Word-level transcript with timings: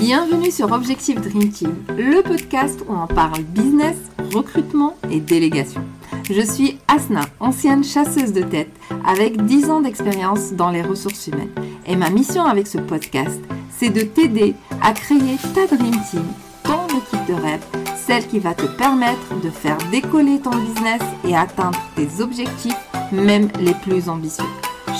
Bienvenue 0.00 0.50
sur 0.50 0.72
Objectif 0.72 1.20
Dream 1.20 1.50
Team, 1.50 1.74
le 1.96 2.20
podcast 2.22 2.80
où 2.88 2.92
on 2.92 3.06
parle 3.06 3.42
business, 3.42 3.96
recrutement 4.34 4.96
et 5.10 5.20
délégation. 5.20 5.82
Je 6.28 6.40
suis 6.40 6.78
Asna, 6.88 7.22
ancienne 7.38 7.84
chasseuse 7.84 8.32
de 8.32 8.42
tête 8.42 8.72
avec 9.06 9.44
10 9.44 9.70
ans 9.70 9.80
d'expérience 9.80 10.52
dans 10.52 10.70
les 10.70 10.82
ressources 10.82 11.28
humaines. 11.28 11.54
Et 11.86 11.94
ma 11.94 12.10
mission 12.10 12.44
avec 12.44 12.66
ce 12.66 12.78
podcast, 12.78 13.40
c'est 13.70 13.90
de 13.90 14.00
t'aider 14.00 14.54
à 14.82 14.92
créer 14.92 15.36
ta 15.54 15.66
Dream 15.66 16.00
Team, 16.10 16.24
ton 16.64 16.86
équipe 16.88 17.26
de 17.28 17.34
rêve, 17.34 17.64
celle 17.96 18.26
qui 18.26 18.40
va 18.40 18.54
te 18.54 18.66
permettre 18.66 19.40
de 19.42 19.50
faire 19.50 19.78
décoller 19.92 20.40
ton 20.40 20.56
business 20.56 21.02
et 21.26 21.36
atteindre 21.36 21.80
tes 21.94 22.20
objectifs, 22.20 22.88
même 23.12 23.48
les 23.60 23.74
plus 23.74 24.08
ambitieux. 24.08 24.44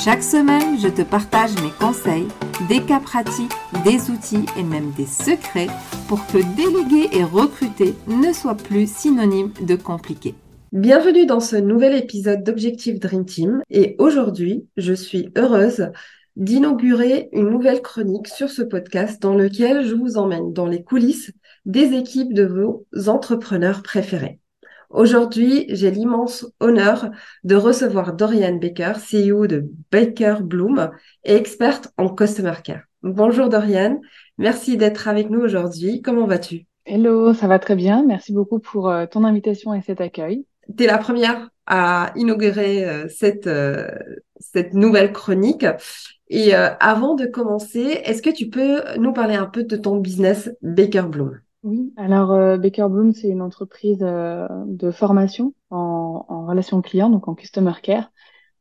Chaque 0.05 0.23
semaine, 0.23 0.79
je 0.81 0.89
te 0.89 1.03
partage 1.03 1.55
mes 1.63 1.71
conseils, 1.81 2.29
des 2.69 2.81
cas 2.81 3.01
pratiques, 3.01 3.53
des 3.85 4.11
outils 4.11 4.47
et 4.57 4.63
même 4.63 4.93
des 4.97 5.07
secrets 5.07 5.67
pour 6.09 6.25
que 6.27 6.39
déléguer 6.57 7.09
et 7.17 7.25
recruter 7.25 7.95
ne 8.07 8.33
soit 8.33 8.55
plus 8.55 8.91
synonyme 8.91 9.53
de 9.61 9.77
compliqué. 9.77 10.35
Bienvenue 10.73 11.27
dans 11.27 11.41
ce 11.41 11.57
nouvel 11.57 11.95
épisode 11.97 12.43
d'Objectif 12.43 12.99
Dream 12.99 13.25
Team 13.25 13.63
et 13.71 13.97
aujourd'hui, 13.99 14.67
je 14.77 14.93
suis 14.93 15.31
heureuse 15.37 15.91
d'inaugurer 16.37 17.29
une 17.33 17.51
nouvelle 17.51 17.83
chronique 17.83 18.29
sur 18.29 18.51
ce 18.51 18.63
podcast 18.63 19.23
dans 19.23 19.35
lequel 19.35 19.85
je 19.85 19.95
vous 19.95 20.17
emmène 20.17 20.53
dans 20.53 20.67
les 20.67 20.83
coulisses 20.83 21.33
des 21.65 21.93
équipes 21.95 22.35
de 22.35 22.45
vos 22.45 22.87
entrepreneurs 23.09 23.83
préférés. 23.83 24.41
Aujourd'hui, 24.95 25.67
j'ai 25.71 25.91
l'immense 25.91 26.47
honneur 26.61 27.11
de 27.43 27.57
recevoir 27.57 28.13
Dorian 28.13 28.55
Baker, 28.55 28.93
CEO 28.93 29.49
de 29.49 29.69
Baker 29.91 30.37
Bloom 30.41 30.93
et 31.25 31.35
experte 31.35 31.89
en 31.99 32.09
Customer 32.09 32.55
Care. 32.63 32.83
Bonjour 33.03 33.49
Dorian, 33.49 34.01
merci 34.39 34.77
d'être 34.77 35.09
avec 35.09 35.31
nous 35.31 35.41
aujourd'hui. 35.41 36.01
Comment 36.01 36.29
vas-tu? 36.29 36.67
Hello, 36.87 37.35
ça 37.35 37.49
va 37.49 37.59
très 37.59 37.75
bien. 37.75 38.05
Merci 38.07 38.33
beaucoup 38.33 38.61
pour 38.61 38.89
euh, 38.89 39.07
ton 39.07 39.25
invitation 39.25 39.75
et 39.75 39.83
cet 39.83 40.01
accueil. 40.01 40.47
Tu 40.79 40.85
es 40.85 40.87
la 40.87 40.99
première 40.99 41.51
à 41.67 42.13
inaugurer 42.15 42.85
euh, 42.85 43.09
cette, 43.09 43.49
euh, 43.49 43.89
cette 44.39 44.75
nouvelle 44.75 45.13
chronique. 45.13 45.67
Et 46.29 46.55
avant 46.55 47.15
de 47.15 47.27
commencer, 47.27 48.01
est-ce 48.05 48.23
que 48.23 48.31
tu 48.31 48.49
peux 48.49 48.81
nous 48.97 49.13
parler 49.13 49.35
un 49.35 49.47
peu 49.47 49.65
de 49.65 49.77
ton 49.77 49.97
business 49.97 50.51
Baker 50.63 51.03
Bloom? 51.09 51.41
Oui, 51.65 51.93
alors 51.97 52.33
euh, 52.33 52.59
Baker 52.59 52.89
Bloom, 52.91 53.13
c'est 53.15 53.29
une 53.29 53.43
entreprise 53.43 54.03
euh, 54.03 54.47
de 54.67 54.91
formation 54.91 55.55
en, 55.71 56.27
en 56.29 56.47
relation 56.47 56.83
client, 56.83 57.11
donc 57.11 57.27
en 57.27 57.35
customer 57.35 57.73
care, 57.83 58.13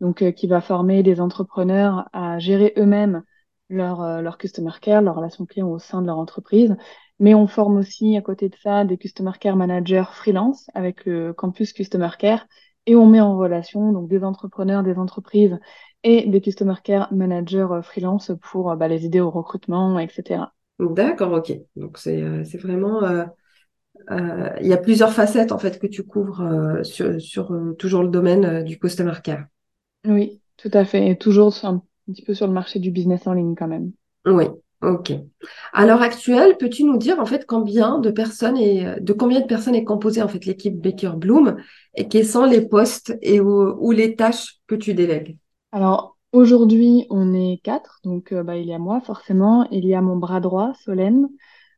donc 0.02 0.22
euh, 0.23 0.32
qui 0.32 0.48
va 0.48 0.62
former 0.62 1.04
des 1.04 1.20
entrepreneurs 1.20 2.09
à 2.14 2.40
gérer 2.40 2.74
eux-mêmes 2.78 3.24
leur, 3.70 4.22
leur 4.22 4.38
customer 4.38 4.72
care, 4.81 5.02
leur 5.02 5.16
relation 5.16 5.46
client 5.46 5.68
au 5.70 5.80
sein 5.80 6.02
de 6.02 6.08
leur 6.08 6.18
entreprise. 6.18 6.76
Mais 7.20 7.36
on 7.36 7.48
forme 7.48 7.78
aussi 7.78 8.18
à 8.18 8.22
côté 8.22 8.50
de 8.50 8.56
ça 8.56 8.86
des 8.86 8.98
customer 8.98 9.31
care 9.40 9.56
managers 9.58 10.06
freelance 10.14 10.70
avec 10.74 11.06
le 11.06 11.34
campus 11.34 11.74
customer 11.74 12.09
care 12.18 12.48
et 12.86 12.96
on 12.96 13.06
met 13.06 13.22
en 13.22 13.38
relation 13.38 13.92
donc 13.92 14.09
des 14.09 14.24
entrepreneurs, 14.24 14.84
des 14.84 14.98
entreprises 14.98 15.59
et 16.04 16.28
des 16.28 16.42
customer 16.42 16.76
care 16.84 17.14
managers 17.14 17.68
freelance 17.84 18.31
pour 18.42 18.76
bah, 18.78 18.88
les 18.88 19.06
aider 19.06 19.20
au 19.22 19.30
recrutement, 19.31 20.00
etc. 20.00 20.54
D'accord, 20.79 21.31
ok. 21.33 21.53
Donc 21.75 21.97
c'est 21.97 22.21
euh, 22.21 22.43
c'est 22.43 22.57
vraiment 22.57 23.03
euh, 23.03 23.25
euh, 24.11 24.49
il 24.61 24.67
y 24.67 24.73
a 24.73 24.77
plusieurs 24.77 25.13
facettes 25.13 25.52
en 25.52 25.59
fait 25.59 25.79
que 25.79 25.88
tu 25.88 26.03
couvres 26.03 26.81
sur, 26.83 27.21
sur 27.21 27.55
toujours 27.79 28.03
le 28.03 28.09
domaine 28.09 28.63
du 28.63 28.79
customer 28.79 29.13
care. 29.23 29.45
Oui, 30.05 30.41
tout 30.57 30.69
à 30.73 30.85
fait. 30.85 31.09
Et 31.09 31.17
toujours 31.17 31.53
un 31.63 31.83
petit 32.07 32.23
peu 32.23 32.33
sur 32.33 32.47
le 32.47 32.53
marché 32.53 32.79
du 32.79 32.91
business 32.91 33.27
en 33.27 33.33
ligne 33.33 33.55
quand 33.55 33.67
même. 33.67 33.91
Oui, 34.25 34.45
ok. 34.81 35.11
À 35.73 35.85
l'heure 35.85 36.01
actuelle, 36.01 36.57
peux-tu 36.57 36.83
nous 36.83 36.97
dire 36.97 37.19
en 37.19 37.25
fait 37.25 37.45
combien 37.45 37.99
de 37.99 38.11
personnes 38.11 38.57
et 38.57 38.85
de 38.99 39.13
combien 39.13 39.41
de 39.41 39.45
personnes 39.47 39.75
est 39.75 39.83
composée 39.83 40.21
en 40.21 40.27
fait 40.27 40.45
l'équipe 40.45 40.79
Baker 40.79 41.11
Bloom 41.17 41.57
et 41.95 42.07
quels 42.07 42.25
sont 42.27 42.45
les 42.45 42.61
postes 42.61 43.17
et 43.21 43.39
ou 43.39 43.91
les 43.91 44.16
tâches 44.16 44.59
que 44.67 44.75
tu 44.75 44.94
délègues? 44.94 45.38
Alors 45.72 46.12
Aujourd'hui, 46.33 47.05
on 47.11 47.31
est 47.31 47.61
quatre, 47.61 47.99
donc 48.03 48.31
euh, 48.31 48.41
bah, 48.41 48.57
il 48.57 48.66
y 48.66 48.73
a 48.73 48.79
moi 48.79 48.99
forcément, 49.01 49.67
il 49.69 49.85
y 49.85 49.94
a 49.94 50.01
mon 50.01 50.16
bras 50.16 50.39
droit, 50.39 50.73
Solène, 50.83 51.29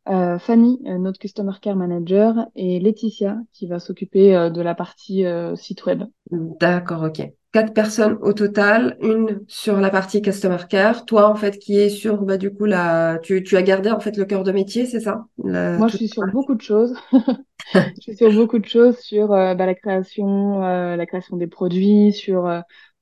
euh, 0.08 0.40
Fanny, 0.40 0.82
euh, 0.88 0.98
notre 0.98 1.20
Customer 1.20 1.52
Care 1.62 1.76
Manager, 1.76 2.48
et 2.56 2.80
Laetitia, 2.80 3.38
qui 3.52 3.68
va 3.68 3.80
s'occuper 3.80 4.50
de 4.50 4.62
la 4.62 4.74
partie 4.74 5.26
site 5.56 5.86
web. 5.86 6.04
D'accord, 6.32 7.04
ok. 7.04 7.22
Quatre 7.52 7.74
personnes 7.74 8.18
au 8.22 8.32
total, 8.32 8.98
une 9.02 9.42
sur 9.50 9.80
la 9.82 9.90
partie 9.90 10.22
Customer 10.22 10.58
Care, 10.70 11.06
toi 11.06 11.30
en 11.30 11.36
fait 11.36 11.58
qui 11.60 11.78
est 11.78 11.90
sur, 11.90 12.24
bah, 12.24 12.38
du 12.38 12.50
coup, 12.54 12.64
la... 12.64 13.20
tu, 13.24 13.44
tu 13.44 13.58
as 13.58 13.62
gardé 13.62 13.92
en 13.92 14.00
fait 14.00 14.16
le 14.16 14.24
cœur 14.24 14.44
de 14.44 14.54
métier, 14.54 14.86
c'est 14.86 15.02
ça? 15.02 15.26
Moi, 15.38 15.90
je 15.90 15.98
suis 15.98 16.08
sur 16.08 16.26
beaucoup 16.28 16.56
de 16.56 16.62
choses. 16.62 16.96
je 17.74 18.00
suis 18.00 18.16
sur 18.16 18.32
beaucoup 18.32 18.60
de 18.60 18.66
choses, 18.66 18.98
sur 19.00 19.28
bah, 19.28 19.54
la 19.54 19.76
création, 19.76 20.60
la 20.62 21.06
création 21.06 21.36
des 21.36 21.48
produits, 21.48 22.14
sur 22.14 22.50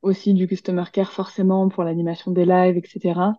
aussi 0.04 0.34
du 0.34 0.48
customer 0.48 0.84
care 0.92 1.12
forcément 1.12 1.68
pour 1.70 1.84
l'animation 1.84 2.32
des 2.32 2.46
lives, 2.46 2.78
etc. 2.78 3.34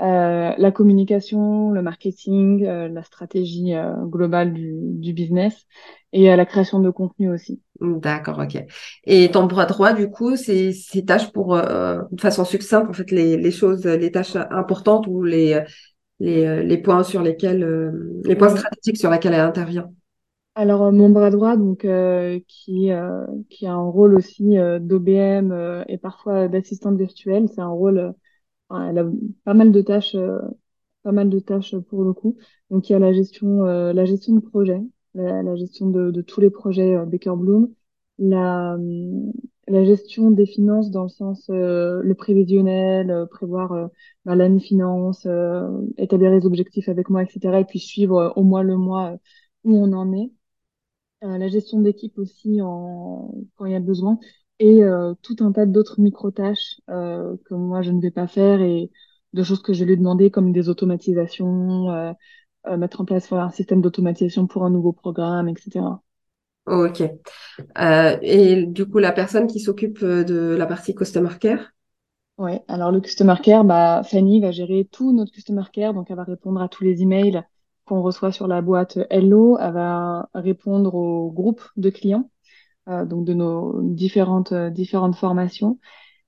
Euh, 0.00 0.52
la 0.56 0.70
communication, 0.72 1.70
le 1.70 1.80
marketing, 1.80 2.64
euh, 2.64 2.88
la 2.88 3.04
stratégie 3.04 3.74
euh, 3.74 3.94
globale 4.06 4.52
du, 4.52 4.72
du, 4.74 5.12
business 5.12 5.66
et 6.12 6.34
la 6.34 6.46
création 6.46 6.80
de 6.80 6.90
contenu 6.90 7.32
aussi. 7.32 7.60
D'accord, 7.80 8.40
ok. 8.40 8.60
Et 9.04 9.30
ton 9.30 9.46
bras 9.46 9.66
droit, 9.66 9.92
du 9.92 10.10
coup, 10.10 10.34
c'est 10.36 10.72
ces 10.72 11.04
tâches 11.04 11.30
pour, 11.32 11.56
de 11.56 12.20
façon 12.20 12.44
succincte, 12.44 12.88
en 12.88 12.92
fait, 12.92 13.10
les, 13.12 13.36
les 13.36 13.50
choses, 13.52 13.84
les 13.84 14.10
tâches 14.10 14.36
importantes 14.36 15.06
ou 15.06 15.22
les, 15.22 15.62
les, 16.18 16.64
les 16.64 16.78
points 16.78 17.02
sur 17.02 17.22
lesquels, 17.22 17.92
les 18.24 18.36
points 18.36 18.48
stratégiques 18.48 18.98
sur 18.98 19.10
lesquels 19.10 19.34
elle 19.34 19.40
intervient? 19.40 19.90
Alors, 20.56 20.82
euh, 20.84 20.92
mon 20.92 21.10
bras 21.10 21.30
droit, 21.30 21.56
donc, 21.56 21.84
euh, 21.84 22.38
qui, 22.46 22.90
euh, 22.92 23.26
qui 23.50 23.66
a 23.66 23.72
un 23.74 23.88
rôle 23.88 24.14
aussi 24.14 24.54
d'OBM 24.80 25.84
et 25.88 25.98
parfois 25.98 26.48
d'assistante 26.48 26.96
virtuelle, 26.96 27.48
c'est 27.48 27.60
un 27.60 27.68
rôle, 27.68 28.14
elle 28.70 28.98
a 28.98 29.06
pas 29.44 29.54
mal 29.54 29.72
de 29.72 29.82
tâches, 29.82 30.16
pas 31.02 31.12
mal 31.12 31.30
de 31.30 31.38
tâches 31.40 31.76
pour 31.76 32.04
le 32.04 32.12
coup. 32.12 32.36
Donc, 32.70 32.88
il 32.88 32.92
y 32.92 32.96
a 32.96 32.98
la 32.98 33.12
gestion, 33.12 33.62
la 33.64 34.04
gestion 34.04 34.34
de 34.36 34.40
projet, 34.40 34.80
la, 35.14 35.56
gestion 35.56 35.88
de, 35.90 36.10
de, 36.10 36.22
tous 36.22 36.40
les 36.40 36.50
projets 36.50 36.96
Baker 37.06 37.34
Bloom, 37.36 37.72
la, 38.18 38.76
la 39.68 39.84
gestion 39.84 40.30
des 40.30 40.46
finances 40.46 40.90
dans 40.90 41.04
le 41.04 41.08
sens 41.08 41.46
le 41.48 42.12
prévisionnel, 42.14 43.26
prévoir 43.30 43.90
bah, 44.24 44.34
l'année 44.36 44.60
finance, 44.60 45.26
établir 45.98 46.30
les 46.30 46.46
objectifs 46.46 46.88
avec 46.88 47.10
moi, 47.10 47.22
etc. 47.24 47.60
Et 47.60 47.64
puis 47.64 47.78
suivre 47.80 48.32
au 48.36 48.42
moins 48.44 48.62
le 48.62 48.76
mois 48.76 49.16
où 49.64 49.76
on 49.76 49.92
en 49.92 50.12
est. 50.12 50.30
Euh, 51.24 51.38
la 51.38 51.48
gestion 51.48 51.80
d'équipe 51.80 52.18
aussi 52.18 52.60
en, 52.60 53.34
quand 53.56 53.64
il 53.64 53.72
y 53.72 53.74
a 53.74 53.80
besoin, 53.80 54.18
et 54.58 54.82
euh, 54.84 55.14
tout 55.22 55.36
un 55.40 55.52
tas 55.52 55.64
d'autres 55.64 55.98
micro-tâches 56.00 56.80
euh, 56.90 57.36
que 57.46 57.54
moi 57.54 57.80
je 57.80 57.92
ne 57.92 58.00
vais 58.00 58.10
pas 58.10 58.26
faire 58.26 58.60
et 58.60 58.90
de 59.32 59.42
choses 59.42 59.62
que 59.62 59.72
je 59.72 59.84
lui 59.84 59.94
ai 59.94 59.96
demandé 59.96 60.30
comme 60.30 60.52
des 60.52 60.68
automatisations, 60.68 62.14
mettre 62.78 63.00
en 63.00 63.04
place 63.04 63.32
un 63.32 63.50
système 63.50 63.80
d'automatisation 63.80 64.46
pour 64.46 64.64
un 64.64 64.70
nouveau 64.70 64.92
programme, 64.92 65.48
etc. 65.48 66.02
Ok. 66.66 67.02
et 68.22 68.66
du 68.66 68.86
coup, 68.86 68.98
la 68.98 69.12
personne 69.12 69.46
qui 69.46 69.60
s'occupe 69.60 70.04
de 70.04 70.54
la 70.56 70.66
partie 70.66 70.94
Customer 70.94 71.36
Care? 71.40 71.72
Oui, 72.38 72.52
alors 72.68 72.92
le 72.92 73.00
Customer 73.00 73.34
Care, 73.42 73.64
bah, 73.64 74.02
Fanny 74.04 74.40
va 74.40 74.50
gérer 74.50 74.88
tout 74.90 75.12
notre 75.12 75.32
Customer 75.32 75.62
Care, 75.72 75.94
donc 75.94 76.10
elle 76.10 76.16
va 76.16 76.24
répondre 76.24 76.60
à 76.60 76.68
tous 76.68 76.84
les 76.84 77.02
emails 77.02 77.42
qu'on 77.84 78.02
reçoit 78.02 78.32
sur 78.32 78.46
la 78.46 78.62
boîte 78.62 78.98
Hello, 79.10 79.58
elle 79.58 79.72
va 79.72 80.28
répondre 80.34 80.94
au 80.94 81.30
groupe 81.30 81.62
de 81.76 81.90
clients, 81.90 82.30
euh, 82.88 83.04
donc 83.04 83.24
de 83.26 83.34
nos 83.34 83.82
différentes 83.82 84.52
euh, 84.52 84.70
différentes 84.70 85.16
formations. 85.16 85.78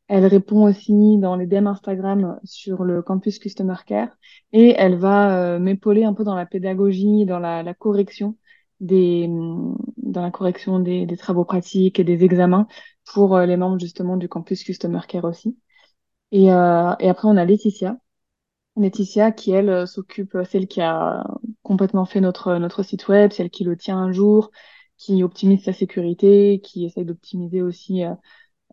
Elle 0.09 0.27
répond 0.27 0.65
aussi 0.69 1.19
dans 1.19 1.37
les 1.37 1.47
DM 1.47 1.67
Instagram 1.67 2.39
sur 2.45 2.85
le 2.85 3.03
campus 3.03 3.39
Customer 3.39 3.75
Care 3.87 4.11
et 4.53 4.75
elle 4.79 4.97
va 4.97 5.57
euh, 5.57 5.59
m'épauler 5.59 6.05
un 6.05 6.15
peu 6.15 6.25
dans 6.25 6.37
la 6.37 6.47
pédagogie, 6.47 7.27
dans 7.27 7.41
la, 7.41 7.63
la 7.63 7.75
correction 7.75 8.37
des 8.81 9.29
dans 9.97 10.23
la 10.23 10.31
correction 10.31 10.79
des, 10.81 11.07
des, 11.07 11.17
travaux 11.17 11.45
pratiques 11.45 11.99
et 11.99 12.05
des 12.05 12.25
examens 12.25 12.67
pour 13.07 13.39
les 13.39 13.57
membres 13.57 13.81
justement 13.81 14.17
du 14.17 14.29
campus 14.29 14.65
Customer 14.65 15.01
Care 15.09 15.25
aussi. 15.25 15.59
Et, 16.33 16.45
et 16.47 16.51
après 16.51 17.29
on 17.29 17.37
a 17.37 17.45
Laetitia 17.45 17.97
Laetitia 18.77 19.33
qui 19.33 19.53
elle 19.53 19.87
s'occupe, 19.87 20.37
celle 20.49 20.67
qui 20.69 20.81
a 20.81 21.25
complètement 21.63 22.05
fait 22.05 22.21
notre, 22.21 22.57
notre 22.57 22.83
site 22.83 23.09
web, 23.09 23.33
celle 23.33 23.51
qui 23.51 23.65
le 23.65 23.77
tient 23.77 23.99
un 23.99 24.13
jour, 24.13 24.51
qui 24.97 25.23
optimise 25.23 25.65
sa 25.65 25.73
sécurité, 25.73 26.61
qui 26.63 26.87
essaye 26.87 27.05
d'optimiser 27.05 27.63
aussi 27.63 28.05
euh, 28.05 28.15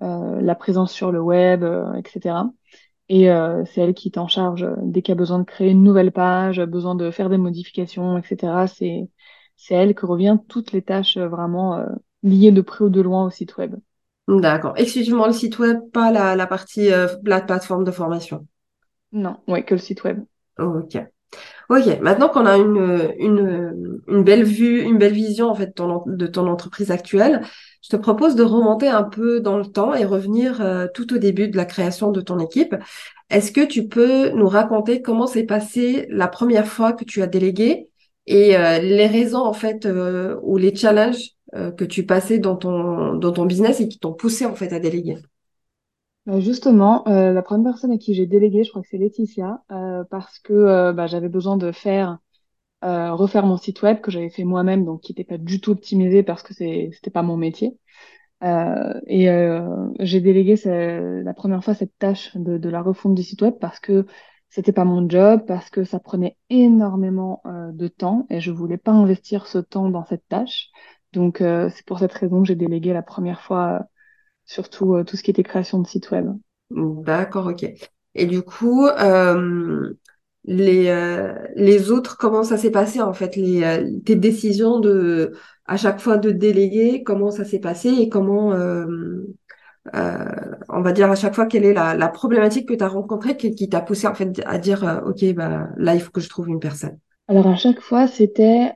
euh 0.01 0.41
la 0.41 0.55
présence 0.55 0.91
sur 0.93 1.11
le 1.11 1.21
web, 1.21 1.63
euh, 1.63 1.93
etc. 1.93 2.35
Et 3.09 3.29
euh, 3.29 3.63
c'est 3.65 3.81
elle 3.81 3.93
qui 3.93 4.07
est 4.09 4.17
en 4.17 4.27
charge 4.27 4.67
dès 4.81 5.01
qu'il 5.01 5.11
y 5.11 5.17
a 5.17 5.19
besoin 5.19 5.39
de 5.39 5.43
créer 5.43 5.71
une 5.71 5.83
nouvelle 5.83 6.11
page, 6.11 6.61
besoin 6.61 6.95
de 6.95 7.11
faire 7.11 7.29
des 7.29 7.37
modifications, 7.37 8.17
etc. 8.17 8.67
C'est 8.67 9.09
c'est 9.55 9.75
elle 9.75 9.93
que 9.93 10.05
revient 10.05 10.37
toutes 10.47 10.71
les 10.71 10.81
tâches 10.81 11.17
vraiment 11.17 11.85
liées 12.23 12.51
de 12.51 12.61
près 12.61 12.83
ou 12.85 12.89
de 12.89 13.01
loin 13.01 13.25
au 13.25 13.29
site 13.29 13.55
web. 13.57 13.75
D'accord. 14.27 14.73
Exclusivement 14.77 15.27
le 15.27 15.33
site 15.33 15.59
web, 15.59 15.79
pas 15.91 16.11
la, 16.11 16.35
la 16.35 16.47
partie 16.47 16.89
la 16.89 17.41
plateforme 17.41 17.83
de 17.83 17.91
formation. 17.91 18.47
Non, 19.13 19.37
ouais, 19.47 19.63
que 19.63 19.75
le 19.75 19.79
site 19.79 20.03
web. 20.03 20.19
ok. 20.57 20.97
Ok, 21.69 21.99
maintenant 22.01 22.29
qu'on 22.29 22.45
a 22.45 22.57
une, 22.57 23.13
une, 23.17 24.01
une, 24.07 24.23
belle 24.23 24.43
vue, 24.43 24.81
une 24.81 24.97
belle 24.97 25.13
vision 25.13 25.49
en 25.49 25.55
fait 25.55 25.75
de 25.75 26.27
ton, 26.27 26.47
entreprise 26.47 26.91
actuelle, 26.91 27.41
je 27.81 27.89
te 27.89 27.95
propose 27.95 28.35
de 28.35 28.43
remonter 28.43 28.87
un 28.89 29.03
peu 29.03 29.39
dans 29.39 29.57
le 29.57 29.65
temps 29.65 29.93
et 29.93 30.05
revenir 30.05 30.61
euh, 30.61 30.87
tout 30.93 31.13
au 31.13 31.17
début 31.17 31.47
de 31.47 31.57
la 31.57 31.65
création 31.65 32.11
de 32.11 32.21
ton 32.21 32.37
équipe. 32.39 32.75
Est-ce 33.29 33.51
que 33.51 33.65
tu 33.65 33.87
peux 33.87 34.29
nous 34.29 34.47
raconter 34.47 35.01
comment 35.01 35.25
s'est 35.25 35.45
passé 35.45 36.05
la 36.09 36.27
première 36.27 36.67
fois 36.67 36.93
que 36.93 37.05
tu 37.05 37.21
as 37.21 37.27
délégué 37.27 37.89
et 38.27 38.57
euh, 38.57 38.79
les 38.79 39.07
raisons 39.07 39.43
en 39.43 39.53
fait 39.53 39.85
euh, 39.85 40.37
ou 40.43 40.57
les 40.57 40.75
challenges 40.75 41.31
que 41.77 41.85
tu 41.85 42.03
passais 42.03 42.39
dans 42.39 42.55
ton, 42.55 43.13
dans 43.13 43.31
ton 43.31 43.45
business 43.45 43.79
et 43.79 43.87
qui 43.87 43.99
t'ont 43.99 44.13
poussé 44.13 44.43
en 44.45 44.55
fait 44.55 44.73
à 44.73 44.79
déléguer? 44.79 45.17
Bah, 46.25 46.39
justement, 46.39 47.05
euh, 47.07 47.33
la 47.33 47.41
première 47.41 47.73
personne 47.73 47.91
à 47.91 47.97
qui 47.97 48.13
j'ai 48.13 48.25
délégué, 48.25 48.63
je 48.63 48.69
crois 48.69 48.81
que 48.81 48.87
c'est 48.89 48.97
Laetitia, 48.97 49.61
euh, 49.71 50.03
parce 50.09 50.39
que 50.39 50.53
euh, 50.53 50.93
bah, 50.93 51.05
j'avais 51.07 51.27
besoin 51.29 51.57
de 51.57 51.71
faire 51.71 52.19
refaire 52.83 53.45
mon 53.45 53.57
site 53.57 53.81
web 53.83 54.01
que 54.01 54.11
j'avais 54.11 54.29
fait 54.29 54.43
moi-même, 54.43 54.85
donc 54.85 55.01
qui 55.01 55.11
n'était 55.13 55.23
pas 55.23 55.37
du 55.37 55.61
tout 55.61 55.71
optimisé 55.71 56.23
parce 56.23 56.43
que 56.43 56.53
c'était 56.53 57.11
pas 57.13 57.23
mon 57.23 57.37
métier. 57.37 57.77
et 58.43 59.27
j'ai 59.99 60.21
délégué 60.21 60.55
la 60.65 61.33
première 61.33 61.63
fois 61.63 61.73
cette 61.75 61.97
tâche 61.97 62.35
de, 62.35 62.57
de 62.57 62.69
la 62.69 62.81
refonte 62.81 63.15
du 63.15 63.23
site 63.23 63.41
web 63.41 63.55
parce 63.59 63.79
que 63.79 64.05
c'était 64.49 64.71
pas 64.73 64.85
mon 64.85 65.07
job, 65.09 65.43
parce 65.47 65.69
que 65.69 65.83
ça 65.83 65.99
prenait 65.99 66.37
énormément 66.49 67.41
de 67.45 67.87
temps 67.87 68.27
et 68.29 68.39
je 68.41 68.51
voulais 68.51 68.77
pas 68.77 68.91
investir 68.91 69.47
ce 69.47 69.57
temps 69.59 69.89
dans 69.89 70.05
cette 70.05 70.27
tâche. 70.27 70.69
Donc 71.13 71.37
c'est 71.39 71.85
pour 71.85 71.99
cette 71.99 72.13
raison 72.13 72.41
que 72.41 72.47
j'ai 72.47 72.55
délégué 72.55 72.93
la 72.93 73.03
première 73.03 73.41
fois 73.41 73.85
surtout 74.45 74.95
euh, 74.95 75.03
tout 75.03 75.17
ce 75.17 75.23
qui 75.23 75.31
était 75.31 75.43
création 75.43 75.79
de 75.79 75.87
site 75.87 76.11
web. 76.11 76.27
D'accord, 76.71 77.47
ok. 77.47 77.65
Et 78.15 78.25
du 78.25 78.41
coup, 78.41 78.87
euh, 78.87 79.93
les, 80.45 80.89
euh, 80.89 81.33
les 81.55 81.91
autres, 81.91 82.17
comment 82.17 82.43
ça 82.43 82.57
s'est 82.57 82.71
passé 82.71 83.01
en 83.01 83.13
fait, 83.13 83.35
les, 83.35 84.01
tes 84.05 84.15
décisions 84.15 84.79
de 84.79 85.33
à 85.65 85.77
chaque 85.77 85.99
fois 85.99 86.17
de 86.17 86.31
déléguer, 86.31 87.03
comment 87.03 87.31
ça 87.31 87.45
s'est 87.45 87.59
passé 87.59 87.89
et 87.89 88.09
comment, 88.09 88.53
on 88.53 90.81
va 90.81 90.91
dire 90.91 91.11
à 91.11 91.15
chaque 91.15 91.35
fois, 91.35 91.45
quelle 91.45 91.65
est 91.65 91.73
la, 91.73 91.95
la 91.95 92.09
problématique 92.09 92.67
que 92.67 92.73
tu 92.73 92.83
as 92.83 92.87
rencontrée 92.87 93.37
qui, 93.37 93.55
qui 93.55 93.69
t'a 93.69 93.81
poussé 93.81 94.07
en 94.07 94.13
fait 94.13 94.41
à 94.45 94.57
dire, 94.57 95.01
ok, 95.05 95.33
bah 95.33 95.69
là 95.77 95.95
il 95.95 96.01
faut 96.01 96.11
que 96.11 96.21
je 96.21 96.29
trouve 96.29 96.49
une 96.49 96.59
personne? 96.59 96.97
Alors 97.27 97.47
à 97.47 97.55
chaque 97.55 97.79
fois, 97.79 98.07
c'était 98.07 98.73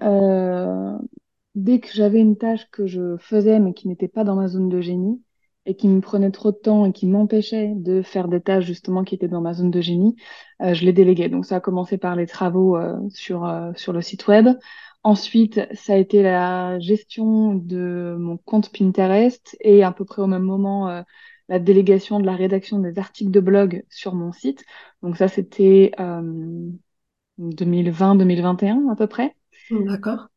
dès 1.55 1.79
que 1.79 1.89
j'avais 1.91 2.19
une 2.19 2.37
tâche 2.37 2.69
que 2.71 2.87
je 2.87 3.17
faisais 3.17 3.59
mais 3.59 3.73
qui 3.73 3.87
n'était 3.87 4.07
pas 4.07 4.23
dans 4.23 4.35
ma 4.35 4.47
zone 4.47 4.69
de 4.69 4.79
génie, 4.79 5.21
et 5.67 5.75
qui 5.75 5.87
me 5.89 5.99
prenait 5.99 6.31
trop 6.31 6.51
de 6.51 6.57
temps 6.57 6.85
et 6.85 6.93
qui 6.93 7.05
m'empêchait 7.05 7.73
de 7.75 8.01
faire 8.01 8.29
des 8.29 8.41
tâches 8.41 8.65
justement 8.65 9.03
qui 9.03 9.15
étaient 9.15 9.27
dans 9.27 9.41
ma 9.41 9.53
zone 9.53 9.69
de 9.69 9.81
génie, 9.81 10.15
euh, 10.61 10.73
je 10.73 10.85
les 10.85 10.93
déléguais. 10.93 11.27
Donc 11.29 11.45
ça 11.45 11.57
a 11.57 11.59
commencé 11.59 11.97
par 11.97 12.15
les 12.15 12.25
travaux 12.25 12.77
euh, 12.77 12.95
sur, 13.09 13.45
euh, 13.45 13.71
sur 13.75 13.91
le 13.91 14.01
site 14.01 14.27
web. 14.27 14.47
Ensuite, 15.03 15.61
ça 15.73 15.93
a 15.93 15.97
été 15.97 16.23
la 16.23 16.79
gestion 16.79 17.53
de 17.53 18.15
mon 18.17 18.37
compte 18.37 18.71
Pinterest 18.71 19.57
et 19.59 19.83
à 19.83 19.91
peu 19.91 20.05
près 20.05 20.21
au 20.21 20.27
même 20.27 20.43
moment, 20.43 21.03
la 21.47 21.59
délégation 21.59 22.19
de 22.19 22.25
la 22.25 22.35
rédaction 22.35 22.79
des 22.79 22.99
articles 22.99 23.31
de 23.31 23.39
blog 23.39 23.85
sur 23.89 24.15
mon 24.15 24.33
site. 24.33 24.65
Donc 25.03 25.15
ça, 25.15 25.29
c'était 25.29 25.91
2020-2021 27.37 28.89
à 28.91 28.95
peu 28.95 29.07
près. 29.07 29.35
D'accord. 29.69 30.27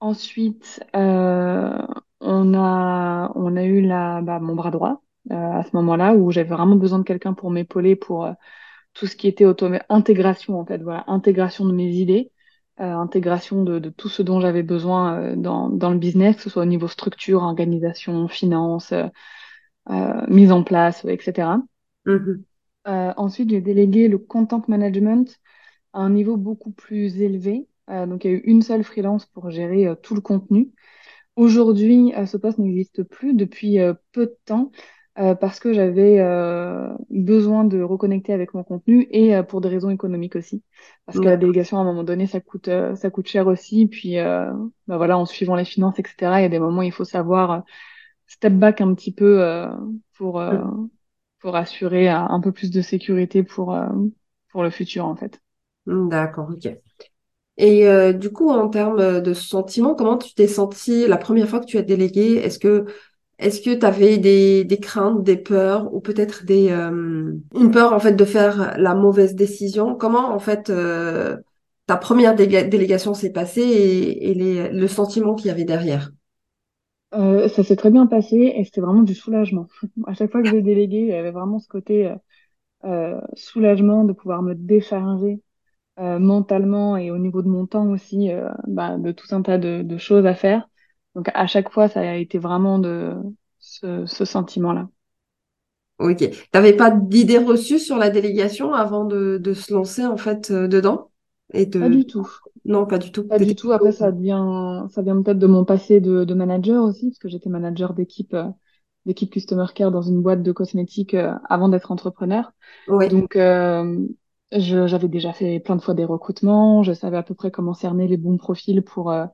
Ensuite, 0.00 0.84
euh, 0.96 1.78
on 2.22 2.54
a, 2.54 3.32
on 3.34 3.56
a 3.56 3.64
eu 3.64 3.82
la, 3.82 4.20
bah, 4.22 4.38
mon 4.40 4.54
bras 4.54 4.70
droit 4.70 5.02
euh, 5.30 5.34
à 5.34 5.62
ce 5.64 5.70
moment-là 5.76 6.14
où 6.14 6.30
j'avais 6.30 6.48
vraiment 6.48 6.76
besoin 6.76 6.98
de 6.98 7.04
quelqu'un 7.04 7.34
pour 7.34 7.50
m'épauler 7.50 7.96
pour 7.96 8.24
euh, 8.24 8.32
tout 8.94 9.06
ce 9.06 9.16
qui 9.16 9.28
était 9.28 9.44
intégration 9.88 10.58
en 10.58 10.64
fait, 10.66 10.78
voilà, 10.78 11.04
intégration 11.06 11.64
de 11.64 11.72
mes 11.72 11.90
idées, 11.90 12.30
euh, 12.80 12.94
intégration 12.94 13.62
de, 13.64 13.78
de, 13.78 13.90
tout 13.90 14.08
ce 14.08 14.22
dont 14.22 14.40
j'avais 14.40 14.62
besoin 14.62 15.36
dans, 15.36 15.68
dans 15.68 15.90
le 15.90 15.98
business, 15.98 16.36
que 16.36 16.42
ce 16.42 16.50
soit 16.50 16.62
au 16.62 16.66
niveau 16.66 16.88
structure, 16.88 17.42
organisation, 17.42 18.28
finance, 18.28 18.92
mise 20.28 20.52
en 20.52 20.62
place, 20.62 21.04
etc. 21.04 21.58
Mm-hmm. 22.06 23.14
ensuite, 23.16 23.50
j'ai 23.50 23.60
délégué 23.60 24.08
le 24.08 24.18
content 24.18 24.62
management 24.68 25.40
à 25.92 26.00
un 26.00 26.10
niveau 26.10 26.36
beaucoup 26.36 26.72
plus 26.72 27.20
élevé. 27.22 27.66
donc, 27.88 28.24
il 28.24 28.30
y 28.30 28.34
a 28.34 28.36
eu 28.36 28.42
une 28.44 28.62
seule 28.62 28.84
freelance 28.84 29.26
pour 29.26 29.50
gérer 29.50 29.94
tout 30.02 30.14
le 30.14 30.20
contenu. 30.20 30.72
Aujourd'hui, 31.36 32.14
euh, 32.14 32.26
ce 32.26 32.36
poste 32.36 32.58
n'existe 32.58 33.02
plus 33.04 33.34
depuis 33.34 33.80
euh, 33.80 33.94
peu 34.12 34.26
de 34.26 34.36
temps 34.44 34.70
euh, 35.18 35.34
parce 35.34 35.60
que 35.60 35.72
j'avais 35.72 36.18
besoin 37.10 37.64
de 37.64 37.80
reconnecter 37.82 38.32
avec 38.32 38.54
mon 38.54 38.64
contenu 38.64 39.06
et 39.10 39.42
pour 39.42 39.60
des 39.60 39.68
raisons 39.68 39.90
économiques 39.90 40.36
aussi. 40.36 40.62
Parce 41.06 41.20
que 41.20 41.28
la 41.28 41.36
délégation, 41.36 41.76
à 41.78 41.80
un 41.82 41.84
moment 41.84 42.04
donné, 42.04 42.26
ça 42.26 42.40
coûte, 42.40 42.68
ça 42.94 43.10
coûte 43.10 43.28
cher 43.28 43.46
aussi. 43.46 43.86
Puis, 43.88 44.16
bah 44.16 44.96
voilà, 44.96 45.18
en 45.18 45.26
suivant 45.26 45.54
les 45.54 45.64
finances, 45.66 45.98
etc., 45.98 46.40
il 46.40 46.42
y 46.44 46.46
a 46.46 46.48
des 46.48 46.58
moments 46.58 46.80
où 46.80 46.82
il 46.84 46.92
faut 46.92 47.04
savoir 47.04 47.62
step 48.26 48.54
back 48.54 48.80
un 48.80 48.94
petit 48.94 49.12
peu 49.14 49.66
pour, 50.14 50.42
pour 51.40 51.56
assurer 51.56 52.08
un 52.08 52.40
peu 52.40 52.52
plus 52.52 52.70
de 52.70 52.82
sécurité 52.82 53.42
pour, 53.42 53.76
pour 54.48 54.62
le 54.62 54.70
futur, 54.70 55.06
en 55.06 55.16
fait. 55.16 55.40
D'accord, 56.08 56.50
ok. 56.50 56.82
Et 57.58 57.86
euh, 57.86 58.12
du 58.12 58.30
coup, 58.32 58.50
en 58.50 58.68
termes 58.68 59.20
de 59.20 59.34
sentiment, 59.34 59.94
comment 59.94 60.16
tu 60.16 60.34
t'es 60.34 60.46
senti 60.46 61.06
la 61.06 61.18
première 61.18 61.48
fois 61.48 61.60
que 61.60 61.66
tu 61.66 61.78
as 61.78 61.82
délégué? 61.82 62.36
Est-ce 62.36 62.58
que 62.58 62.86
est-ce 63.38 63.60
que 63.60 63.74
tu 63.74 63.84
avais 63.84 64.18
des, 64.18 64.78
craintes, 64.80 65.24
des 65.24 65.36
peurs 65.36 65.92
ou 65.92 66.00
peut-être 66.00 66.44
des 66.44 66.70
euh, 66.70 67.32
une 67.54 67.70
peur 67.72 67.92
en 67.92 67.98
fait 67.98 68.12
de 68.12 68.24
faire 68.24 68.78
la 68.78 68.94
mauvaise 68.94 69.34
décision? 69.34 69.96
Comment 69.96 70.32
en 70.32 70.38
fait 70.38 70.70
euh, 70.70 71.36
ta 71.86 71.96
première 71.96 72.36
délégation 72.36 73.14
s'est 73.14 73.32
passée 73.32 73.62
et, 73.62 74.34
le 74.34 74.86
sentiment 74.86 75.34
qu'il 75.34 75.48
y 75.48 75.50
avait 75.50 75.64
derrière? 75.64 76.10
ça 77.12 77.62
s'est 77.62 77.76
très 77.76 77.90
bien 77.90 78.06
passé 78.06 78.54
et 78.56 78.64
c'était 78.64 78.80
vraiment 78.80 79.02
du 79.02 79.14
soulagement. 79.14 79.66
À 80.06 80.14
chaque 80.14 80.30
fois 80.30 80.42
que 80.42 80.48
j'ai 80.48 80.62
délégué, 80.62 81.00
il 81.00 81.08
y 81.08 81.12
avait 81.12 81.30
vraiment 81.30 81.58
ce 81.58 81.68
côté 81.68 82.10
soulagement 83.34 84.04
de 84.04 84.12
pouvoir 84.14 84.42
me 84.42 84.54
décharger 84.54 85.40
euh, 85.98 86.18
mentalement 86.18 86.96
et 86.96 87.10
au 87.10 87.18
niveau 87.18 87.42
de 87.42 87.48
mon 87.48 87.66
temps 87.66 87.86
aussi, 87.88 88.32
euh, 88.32 88.48
bah, 88.66 88.96
de 88.96 89.12
tout 89.12 89.26
un 89.32 89.42
tas 89.42 89.58
de, 89.58 89.98
choses 89.98 90.24
à 90.24 90.34
faire. 90.34 90.66
Donc 91.14 91.28
à 91.34 91.46
chaque 91.46 91.70
fois, 91.70 91.86
ça 91.88 92.00
a 92.00 92.14
été 92.14 92.38
vraiment 92.38 92.78
de 92.78 93.14
ce, 93.58 94.06
sentiment-là. 94.06 94.88
Ok. 95.98 96.24
T'avais 96.50 96.72
pas 96.72 96.90
d'idée 96.90 97.36
reçue 97.36 97.78
sur 97.78 97.98
la 97.98 98.08
délégation 98.08 98.72
avant 98.72 99.04
de, 99.04 99.38
se 99.52 99.74
lancer 99.74 100.06
en 100.06 100.16
fait 100.16 100.50
euh, 100.50 100.66
dedans? 100.66 101.10
Et 101.52 101.68
Pas 101.68 101.90
du 101.90 102.06
tout. 102.06 102.26
Non, 102.64 102.86
pas 102.86 102.96
du 102.96 103.12
tout. 103.12 103.28
Pas 103.28 103.38
du 103.38 103.54
tout. 103.54 103.70
Après, 103.72 103.92
ça 103.92 104.10
vient, 104.10 104.88
ça 104.94 105.02
vient 105.02 105.20
peut-être 105.20 105.38
de 105.38 105.46
mon 105.46 105.66
passé 105.66 106.00
de, 106.00 106.32
manager 106.32 106.82
aussi, 106.82 107.10
parce 107.10 107.18
que 107.18 107.28
j'étais 107.28 107.50
manager 107.50 107.92
d'équipe, 107.92 108.34
d'équipe 109.04 109.30
customer 109.30 109.66
care 109.74 109.90
dans 109.90 110.00
une 110.00 110.22
boîte 110.22 110.42
de 110.42 110.52
cosmétiques 110.52 111.14
avant 111.50 111.68
d'être 111.68 111.92
entrepreneur. 111.92 112.54
Oui. 112.88 113.08
Donc, 113.10 113.36
j'avais 114.58 115.08
déjà 115.08 115.32
fait 115.32 115.60
plein 115.60 115.76
de 115.76 115.82
fois 115.82 115.94
des 115.94 116.04
recrutements, 116.04 116.82
je 116.82 116.92
savais 116.92 117.16
à 117.16 117.22
peu 117.22 117.34
près 117.34 117.50
comment 117.50 117.74
cerner 117.74 118.08
les 118.08 118.16
bons 118.16 118.36
profils 118.36 118.82
pour, 118.82 119.10
euh, 119.10 119.26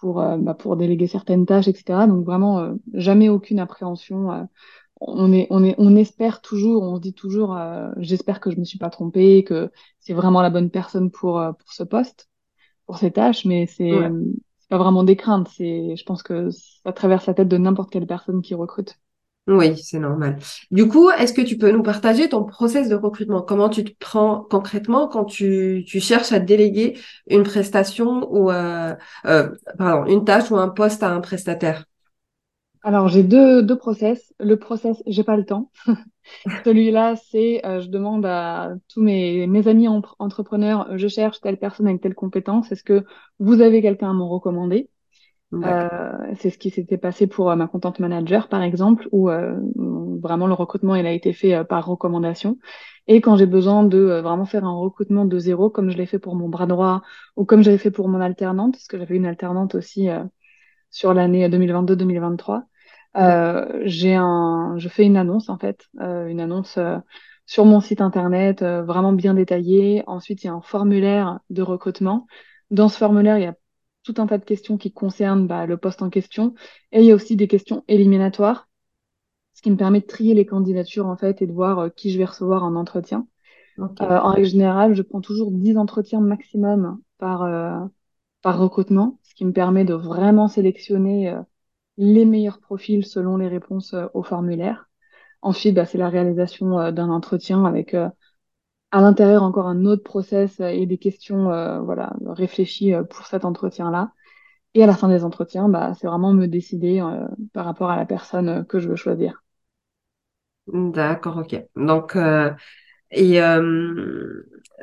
pour, 0.00 0.20
euh, 0.20 0.36
bah, 0.36 0.54
pour 0.54 0.76
déléguer 0.76 1.06
certaines 1.06 1.46
tâches, 1.46 1.68
etc. 1.68 2.06
Donc 2.06 2.24
vraiment, 2.24 2.60
euh, 2.60 2.74
jamais 2.94 3.28
aucune 3.28 3.58
appréhension. 3.60 4.48
on, 5.00 5.32
est, 5.32 5.46
on, 5.50 5.64
est, 5.64 5.74
on 5.78 5.96
espère 5.96 6.40
toujours, 6.42 6.82
on 6.82 6.96
se 6.96 7.00
dit 7.00 7.14
toujours, 7.14 7.58
j'espère 7.98 8.40
que 8.40 8.50
je 8.50 8.58
me 8.58 8.64
suis 8.64 8.78
pas 8.78 8.90
trompée, 8.90 9.44
que 9.44 9.70
c'est 10.00 10.14
vraiment 10.14 10.42
la 10.42 10.50
bonne 10.50 10.70
personne 10.70 11.10
pour, 11.10 11.42
pour 11.58 11.72
ce 11.72 11.82
poste, 11.82 12.28
pour 12.86 12.98
ces 12.98 13.12
tâches, 13.12 13.44
mais 13.44 13.66
c'est 13.66 13.92
pas 14.68 14.78
vraiment 14.78 15.04
des 15.04 15.16
craintes. 15.16 15.48
C'est, 15.48 15.96
je 15.96 16.04
pense 16.04 16.22
que 16.22 16.50
ça 16.50 16.92
traverse 16.92 17.26
la 17.26 17.34
tête 17.34 17.48
de 17.48 17.58
n'importe 17.58 17.90
quelle 17.90 18.06
personne 18.06 18.42
qui 18.42 18.54
recrute. 18.54 18.98
Oui, 19.48 19.76
c'est 19.76 19.98
normal. 19.98 20.38
Du 20.70 20.86
coup, 20.86 21.10
est-ce 21.10 21.32
que 21.32 21.40
tu 21.40 21.58
peux 21.58 21.72
nous 21.72 21.82
partager 21.82 22.28
ton 22.28 22.44
process 22.44 22.88
de 22.88 22.94
recrutement? 22.94 23.42
Comment 23.42 23.68
tu 23.68 23.82
te 23.82 23.92
prends 23.98 24.46
concrètement 24.48 25.08
quand 25.08 25.24
tu, 25.24 25.84
cherches 25.86 26.30
à 26.30 26.38
déléguer 26.38 26.96
une 27.26 27.42
prestation 27.42 28.32
ou 28.32 28.52
euh, 28.52 28.94
euh, 29.26 29.50
pardon, 29.78 30.06
une 30.08 30.24
tâche 30.24 30.48
ou 30.52 30.56
un 30.56 30.68
poste 30.68 31.02
à 31.02 31.10
un 31.10 31.20
prestataire? 31.20 31.86
Alors, 32.84 33.08
j'ai 33.08 33.24
deux, 33.24 33.64
deux 33.64 33.76
process. 33.76 34.32
Le 34.38 34.56
process, 34.58 35.02
j'ai 35.06 35.24
pas 35.24 35.36
le 35.36 35.44
temps. 35.44 35.72
Celui-là, 36.64 37.16
c'est 37.16 37.66
euh, 37.66 37.80
je 37.80 37.88
demande 37.88 38.24
à 38.24 38.74
tous 38.88 39.02
mes, 39.02 39.48
mes 39.48 39.66
amis 39.66 39.88
entrepreneurs, 39.88 40.96
je 40.96 41.08
cherche 41.08 41.40
telle 41.40 41.58
personne 41.58 41.88
avec 41.88 42.00
telle 42.00 42.14
compétence. 42.14 42.70
Est-ce 42.70 42.84
que 42.84 43.04
vous 43.40 43.60
avez 43.60 43.82
quelqu'un 43.82 44.10
à 44.10 44.14
me 44.14 44.22
recommander? 44.22 44.88
Euh, 45.52 45.88
c'est 46.38 46.50
ce 46.50 46.56
qui 46.56 46.70
s'était 46.70 46.96
passé 46.96 47.26
pour 47.26 47.50
euh, 47.50 47.56
ma 47.56 47.66
content 47.66 47.92
manager, 47.98 48.48
par 48.48 48.62
exemple, 48.62 49.06
où 49.12 49.28
euh, 49.28 49.54
vraiment 49.76 50.46
le 50.46 50.54
recrutement 50.54 50.94
il 50.94 51.06
a 51.06 51.12
été 51.12 51.32
fait 51.32 51.64
par 51.64 51.86
recommandation. 51.86 52.58
Et 53.06 53.20
quand 53.20 53.36
j'ai 53.36 53.46
besoin 53.46 53.82
de 53.82 53.98
vraiment 54.22 54.46
faire 54.46 54.64
un 54.64 54.74
recrutement 54.78 55.24
de 55.24 55.38
zéro, 55.38 55.68
comme 55.70 55.90
je 55.90 55.96
l'ai 55.96 56.06
fait 56.06 56.18
pour 56.18 56.36
mon 56.36 56.48
bras 56.48 56.66
droit 56.66 57.02
ou 57.36 57.44
comme 57.44 57.62
j'avais 57.62 57.78
fait 57.78 57.90
pour 57.90 58.08
mon 58.08 58.20
alternante, 58.20 58.74
parce 58.74 58.86
que 58.86 58.96
j'avais 58.96 59.16
une 59.16 59.26
alternante 59.26 59.74
aussi 59.74 60.08
sur 60.88 61.12
l'année 61.12 61.48
2022-2023, 61.48 62.62
j'ai 63.84 64.14
un, 64.14 64.74
je 64.78 64.88
fais 64.88 65.04
une 65.04 65.16
annonce 65.16 65.48
en 65.48 65.58
fait, 65.58 65.88
une 66.00 66.40
annonce 66.40 66.78
sur 67.44 67.64
mon 67.64 67.80
site 67.80 68.00
internet, 68.00 68.62
vraiment 68.62 69.12
bien 69.12 69.34
détaillé. 69.34 70.04
Ensuite, 70.06 70.44
il 70.44 70.46
y 70.46 70.50
a 70.50 70.54
un 70.54 70.62
formulaire 70.62 71.40
de 71.50 71.62
recrutement. 71.62 72.28
Dans 72.70 72.88
ce 72.88 72.98
formulaire, 72.98 73.36
il 73.36 73.42
y 73.42 73.46
a 73.46 73.56
tout 74.02 74.14
un 74.18 74.26
tas 74.26 74.38
de 74.38 74.44
questions 74.44 74.76
qui 74.78 74.92
concernent 74.92 75.46
bah, 75.46 75.66
le 75.66 75.76
poste 75.76 76.02
en 76.02 76.10
question. 76.10 76.54
Et 76.90 77.00
il 77.00 77.06
y 77.06 77.12
a 77.12 77.14
aussi 77.14 77.36
des 77.36 77.48
questions 77.48 77.84
éliminatoires, 77.88 78.68
ce 79.54 79.62
qui 79.62 79.70
me 79.70 79.76
permet 79.76 80.00
de 80.00 80.06
trier 80.06 80.34
les 80.34 80.46
candidatures 80.46 81.06
en 81.06 81.16
fait 81.16 81.42
et 81.42 81.46
de 81.46 81.52
voir 81.52 81.92
qui 81.94 82.10
je 82.10 82.18
vais 82.18 82.24
recevoir 82.24 82.64
en 82.64 82.74
entretien. 82.74 83.26
en 83.78 84.30
règle 84.30 84.46
générale, 84.46 84.94
je 84.94 85.02
prends 85.02 85.20
toujours 85.20 85.50
10 85.50 85.76
entretiens 85.76 86.20
maximum 86.20 87.00
par, 87.18 87.90
par 88.42 88.58
recrutement, 88.58 89.18
ce 89.22 89.34
qui 89.34 89.44
me 89.44 89.52
permet 89.52 89.84
de 89.84 89.94
vraiment 89.94 90.48
sélectionner 90.48 91.34
les 91.96 92.24
meilleurs 92.24 92.60
profils 92.60 93.04
selon 93.04 93.36
les 93.36 93.48
réponses 93.48 93.94
au 94.14 94.22
formulaire. 94.22 94.88
Ensuite, 95.42 95.74
bah, 95.74 95.84
c'est 95.84 95.98
la 95.98 96.08
réalisation 96.08 96.78
euh, 96.78 96.92
d'un 96.92 97.10
entretien 97.10 97.64
avec 97.64 97.94
euh, 97.94 98.08
à 98.92 99.00
l'intérieur 99.00 99.42
encore 99.42 99.66
un 99.68 99.84
autre 99.86 100.02
process 100.04 100.60
euh, 100.60 100.68
et 100.68 100.86
des 100.86 100.98
questions 100.98 101.44
voilà, 101.84 102.14
réfléchies 102.26 102.92
pour 103.10 103.26
cet 103.26 103.44
entretien-là. 103.44 104.12
Et 104.74 104.82
à 104.84 104.86
la 104.86 104.96
fin 104.96 105.08
des 105.08 105.24
entretiens, 105.24 105.68
bah, 105.68 105.94
c'est 106.00 106.06
vraiment 106.08 106.32
me 106.34 106.46
décider 106.46 107.02
par 107.52 107.64
rapport 107.66 107.90
à 107.90 107.96
la 107.96 108.06
personne 108.06 108.66
que 108.66 108.80
je 108.80 108.88
veux 108.88 108.96
choisir. 108.96 109.42
D'accord, 110.68 111.38
ok. 111.38 111.56
Donc, 111.76 112.16
et 113.10 113.40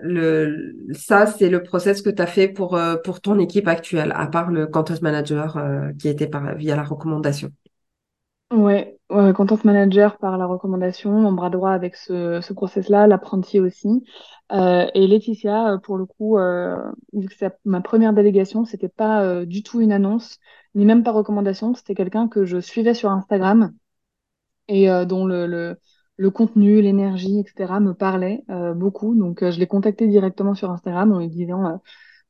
le, 0.01 0.75
ça, 0.93 1.25
c'est 1.25 1.49
le 1.49 1.63
process 1.63 2.01
que 2.01 2.09
tu 2.09 2.21
as 2.21 2.27
fait 2.27 2.47
pour, 2.47 2.79
pour 3.03 3.21
ton 3.21 3.39
équipe 3.39 3.67
actuelle, 3.67 4.13
à 4.15 4.27
part 4.27 4.51
le 4.51 4.67
content 4.67 4.95
manager 5.01 5.57
qui 5.99 6.07
était 6.09 6.27
par, 6.27 6.55
via 6.55 6.75
la 6.75 6.83
recommandation? 6.83 7.51
Ouais, 8.51 8.98
ouais, 9.09 9.33
content 9.33 9.57
manager 9.63 10.17
par 10.17 10.37
la 10.37 10.45
recommandation, 10.45 11.11
mon 11.11 11.31
bras 11.31 11.49
droit 11.49 11.71
avec 11.71 11.95
ce, 11.95 12.41
ce 12.41 12.53
process-là, 12.53 13.07
l'apprenti 13.07 13.59
aussi. 13.59 14.03
Euh, 14.51 14.87
et 14.93 15.07
Laetitia, 15.07 15.73
euh, 15.73 15.77
pour 15.77 15.97
le 15.97 16.05
coup, 16.05 16.37
euh, 16.37 16.77
ma 17.65 17.81
première 17.81 18.13
délégation, 18.13 18.65
c'était 18.65 18.89
pas 18.89 19.23
euh, 19.23 19.45
du 19.45 19.63
tout 19.63 19.81
une 19.81 19.91
annonce, 19.91 20.39
ni 20.75 20.85
même 20.85 21.03
pas 21.03 21.11
recommandation, 21.11 21.73
c'était 21.75 21.95
quelqu'un 21.95 22.27
que 22.27 22.45
je 22.45 22.59
suivais 22.59 22.93
sur 22.93 23.11
Instagram 23.11 23.73
et 24.67 24.89
euh, 24.89 25.05
dont 25.05 25.25
le, 25.25 25.47
le, 25.47 25.77
le 26.17 26.31
contenu, 26.31 26.81
l'énergie, 26.81 27.39
etc. 27.41 27.79
me 27.79 27.93
parlait 27.93 28.43
beaucoup. 28.75 29.15
Donc 29.15 29.41
je 29.49 29.59
l'ai 29.59 29.67
contacté 29.67 30.07
directement 30.07 30.55
sur 30.55 30.71
Instagram 30.71 31.11
en 31.13 31.19
lui 31.19 31.29
disant, 31.29 31.81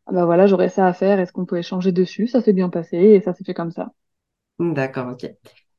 ah 0.08 0.12
bah 0.14 0.26
voilà, 0.26 0.48
j'aurais 0.48 0.70
ça 0.70 0.88
à 0.88 0.94
faire, 0.94 1.20
est-ce 1.20 1.34
qu'on 1.34 1.46
peut 1.48 1.58
échanger 1.60 1.92
dessus? 1.94 2.28
Ça 2.28 2.42
s'est 2.42 2.54
bien 2.54 2.70
passé 2.70 2.98
et 2.98 3.22
ça 3.22 3.34
s'est 3.34 3.44
fait 3.46 3.54
comme 3.56 3.72
ça. 3.72 3.92
D'accord, 4.60 5.08
ok. 5.14 5.26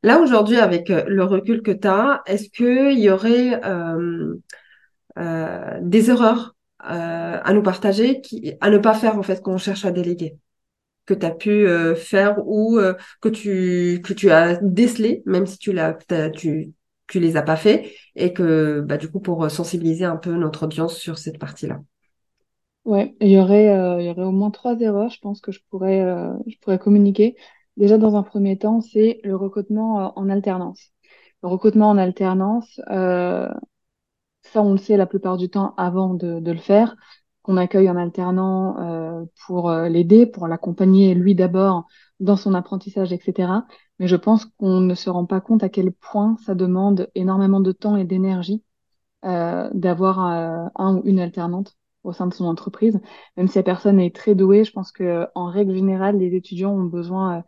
Là, 0.02 0.20
aujourd'hui, 0.20 0.56
avec 0.56 0.90
euh, 0.90 1.04
le 1.06 1.24
recul 1.24 1.62
que 1.62 1.70
tu 1.70 1.86
as, 1.86 2.22
est-ce 2.26 2.48
qu'il 2.48 2.98
y 2.98 3.10
aurait 3.10 3.62
euh, 3.64 4.34
euh, 5.18 5.78
des 5.82 6.10
erreurs 6.10 6.54
à 6.82 7.52
nous 7.52 7.62
partager, 7.62 8.22
à 8.62 8.70
ne 8.70 8.78
pas 8.78 8.94
faire 8.94 9.18
en 9.18 9.22
fait 9.22 9.42
quand 9.42 9.52
on 9.52 9.58
cherche 9.58 9.84
à 9.84 9.90
déléguer, 9.90 10.38
que 11.04 11.12
tu 11.12 11.26
as 11.26 11.30
pu 11.30 11.68
faire 11.94 12.38
ou 12.46 12.80
que, 13.20 13.28
tu, 13.28 14.30
as 14.30 14.58
décelé, 14.62 15.22
même 15.26 15.44
si 15.44 15.58
tu 15.58 15.74
l'as, 15.74 15.98
les 17.14 17.36
as 17.36 17.42
pas 17.42 17.56
fait, 17.56 17.92
et 18.16 18.32
que 18.32 18.80
bah, 18.80 18.96
du 18.96 19.10
coup 19.10 19.20
pour 19.20 19.50
sensibiliser 19.50 20.06
un 20.06 20.16
peu 20.16 20.32
notre 20.32 20.62
audience 20.62 20.96
sur 20.96 21.18
cette 21.18 21.38
partie-là? 21.38 21.80
Ouais, 22.86 23.14
il 23.20 23.28
y 23.28 23.38
aurait, 23.38 23.70
au 24.16 24.32
moins 24.32 24.50
trois 24.50 24.80
erreurs, 24.80 25.10
je 25.10 25.20
pense 25.20 25.42
que 25.42 25.52
je 25.52 25.60
pourrais 25.68 26.78
communiquer. 26.78 27.36
Déjà, 27.76 27.98
dans 27.98 28.16
un 28.16 28.22
premier 28.22 28.58
temps, 28.58 28.80
c'est 28.80 29.20
le 29.24 29.36
recrutement 29.36 30.00
euh, 30.00 30.08
en 30.16 30.28
alternance. 30.28 30.92
Le 31.42 31.48
recrutement 31.48 31.88
en 31.90 31.98
alternance, 31.98 32.80
euh, 32.90 33.48
ça, 34.42 34.62
on 34.62 34.72
le 34.72 34.78
sait 34.78 34.96
la 34.96 35.06
plupart 35.06 35.36
du 35.36 35.48
temps 35.50 35.74
avant 35.76 36.14
de, 36.14 36.40
le 36.50 36.58
faire, 36.58 36.96
qu'on 37.42 37.56
accueille 37.56 37.90
en 37.90 37.96
alternant 37.96 38.78
euh, 38.80 39.24
pour 39.46 39.70
l'aider, 39.72 40.26
pour 40.26 40.48
l'accompagner 40.48 41.14
lui 41.14 41.34
d'abord 41.34 41.86
dans 42.20 42.36
son 42.36 42.54
apprentissage, 42.54 43.12
etc. 43.12 43.64
Mais 43.98 44.08
je 44.08 44.16
pense 44.16 44.44
qu'on 44.44 44.80
ne 44.80 44.94
se 44.94 45.08
rend 45.10 45.26
pas 45.26 45.40
compte 45.40 45.62
à 45.62 45.68
quel 45.68 45.92
point 45.92 46.36
ça 46.44 46.54
demande 46.54 47.10
énormément 47.14 47.60
de 47.60 47.72
temps 47.72 47.96
et 47.96 48.04
d'énergie 48.04 48.62
d'avoir 49.22 50.18
un 50.18 50.96
ou 50.96 51.02
une 51.04 51.20
alternante 51.20 51.76
au 52.04 52.12
sein 52.12 52.26
de 52.26 52.34
son 52.34 52.44
entreprise. 52.46 53.00
Même 53.36 53.48
si 53.48 53.58
la 53.58 53.62
personne 53.62 54.00
est 54.00 54.14
très 54.14 54.34
douée, 54.34 54.64
je 54.64 54.72
pense 54.72 54.92
que 54.92 55.26
en 55.34 55.46
règle 55.46 55.74
générale, 55.74 56.18
les 56.18 56.34
étudiants 56.34 56.72
ont 56.72 56.84
besoin 56.84 57.44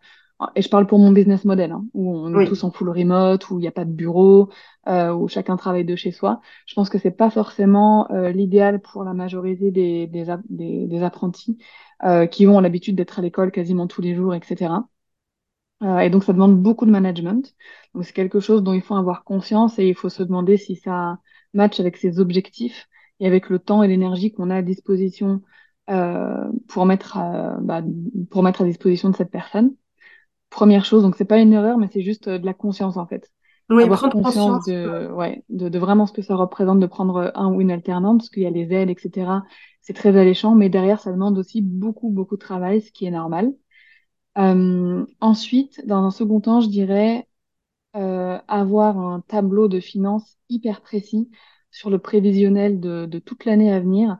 et 0.54 0.62
je 0.62 0.68
parle 0.68 0.86
pour 0.86 0.98
mon 0.98 1.12
business 1.12 1.44
model, 1.44 1.72
hein, 1.72 1.84
où 1.94 2.14
on 2.16 2.34
est 2.34 2.42
tous 2.42 2.64
en 2.64 2.70
full 2.70 2.88
remote, 2.90 3.48
où 3.50 3.58
il 3.58 3.62
n'y 3.62 3.68
a 3.68 3.72
pas 3.72 3.84
de 3.84 3.92
bureau, 3.92 4.50
euh, 4.88 5.12
où 5.12 5.28
chacun 5.28 5.56
travaille 5.56 5.84
de 5.84 5.94
chez 5.96 6.10
soi. 6.12 6.40
Je 6.66 6.74
pense 6.74 6.88
que 6.90 6.98
c'est 6.98 7.10
pas 7.12 7.30
forcément 7.30 8.10
euh, 8.10 8.30
l'idéal 8.32 8.80
pour 8.80 9.04
la 9.04 9.14
majorité 9.14 9.70
des, 9.70 10.06
des, 10.06 10.26
des, 10.48 10.86
des 10.86 11.02
apprentis 11.02 11.58
euh, 12.04 12.26
qui 12.26 12.46
ont 12.46 12.60
l'habitude 12.60 12.96
d'être 12.96 13.18
à 13.18 13.22
l'école 13.22 13.52
quasiment 13.52 13.86
tous 13.86 14.02
les 14.02 14.14
jours, 14.14 14.34
etc. 14.34 14.88
Euh, 15.82 15.98
et 15.98 16.10
donc 16.10 16.24
ça 16.24 16.32
demande 16.32 16.60
beaucoup 16.62 16.86
de 16.86 16.90
management. 16.90 17.54
Donc 17.94 18.04
c'est 18.04 18.12
quelque 18.12 18.40
chose 18.40 18.62
dont 18.62 18.72
il 18.72 18.82
faut 18.82 18.94
avoir 18.96 19.24
conscience 19.24 19.78
et 19.78 19.88
il 19.88 19.94
faut 19.94 20.08
se 20.08 20.22
demander 20.22 20.56
si 20.56 20.76
ça 20.76 21.18
match 21.54 21.80
avec 21.80 21.96
ses 21.96 22.20
objectifs 22.20 22.88
et 23.22 23.26
avec 23.26 23.48
le 23.48 23.58
temps 23.58 23.82
et 23.82 23.88
l'énergie 23.88 24.32
qu'on 24.32 24.50
a 24.50 24.56
à 24.56 24.62
disposition 24.62 25.40
euh, 25.88 26.44
pour 26.68 26.84
mettre 26.84 27.18
bah, 27.60 27.82
pour 28.30 28.42
mettre 28.42 28.62
à 28.62 28.64
disposition 28.64 29.08
de 29.08 29.16
cette 29.16 29.30
personne 29.30 29.74
première 30.52 30.84
chose. 30.84 31.02
Donc, 31.02 31.16
c'est 31.16 31.24
pas 31.24 31.38
une 31.38 31.52
erreur, 31.52 31.78
mais 31.78 31.88
c'est 31.92 32.02
juste 32.02 32.28
euh, 32.28 32.38
de 32.38 32.46
la 32.46 32.54
conscience, 32.54 32.96
en 32.96 33.06
fait. 33.06 33.32
Oui, 33.70 33.84
Avoir 33.84 34.10
conscience, 34.10 34.66
de, 34.66 35.10
ouais, 35.10 35.42
de, 35.48 35.68
de, 35.68 35.78
vraiment 35.78 36.06
ce 36.06 36.12
que 36.12 36.22
ça 36.22 36.36
représente 36.36 36.78
de 36.78 36.86
prendre 36.86 37.16
euh, 37.16 37.30
un 37.34 37.52
ou 37.52 37.60
une 37.60 37.70
alternante, 37.70 38.18
parce 38.18 38.30
qu'il 38.30 38.42
y 38.42 38.46
a 38.46 38.50
les 38.50 38.72
aides, 38.72 38.90
etc. 38.90 39.42
C'est 39.80 39.94
très 39.94 40.16
alléchant, 40.16 40.54
mais 40.54 40.68
derrière, 40.68 41.00
ça 41.00 41.10
demande 41.10 41.38
aussi 41.38 41.62
beaucoup, 41.62 42.10
beaucoup 42.10 42.36
de 42.36 42.42
travail, 42.42 42.82
ce 42.82 42.92
qui 42.92 43.06
est 43.06 43.10
normal. 43.10 43.52
Euh, 44.38 45.04
ensuite, 45.20 45.84
dans 45.86 46.04
un 46.04 46.10
second 46.10 46.40
temps, 46.40 46.60
je 46.60 46.68
dirais 46.68 47.26
euh, 47.96 48.38
avoir 48.48 48.98
un 48.98 49.20
tableau 49.20 49.68
de 49.68 49.80
finances 49.80 50.38
hyper 50.48 50.80
précis 50.82 51.30
sur 51.72 51.90
le 51.90 51.98
prévisionnel 51.98 52.78
de, 52.80 53.18
toute 53.18 53.44
l'année 53.44 53.72
à 53.72 53.80
venir 53.80 54.18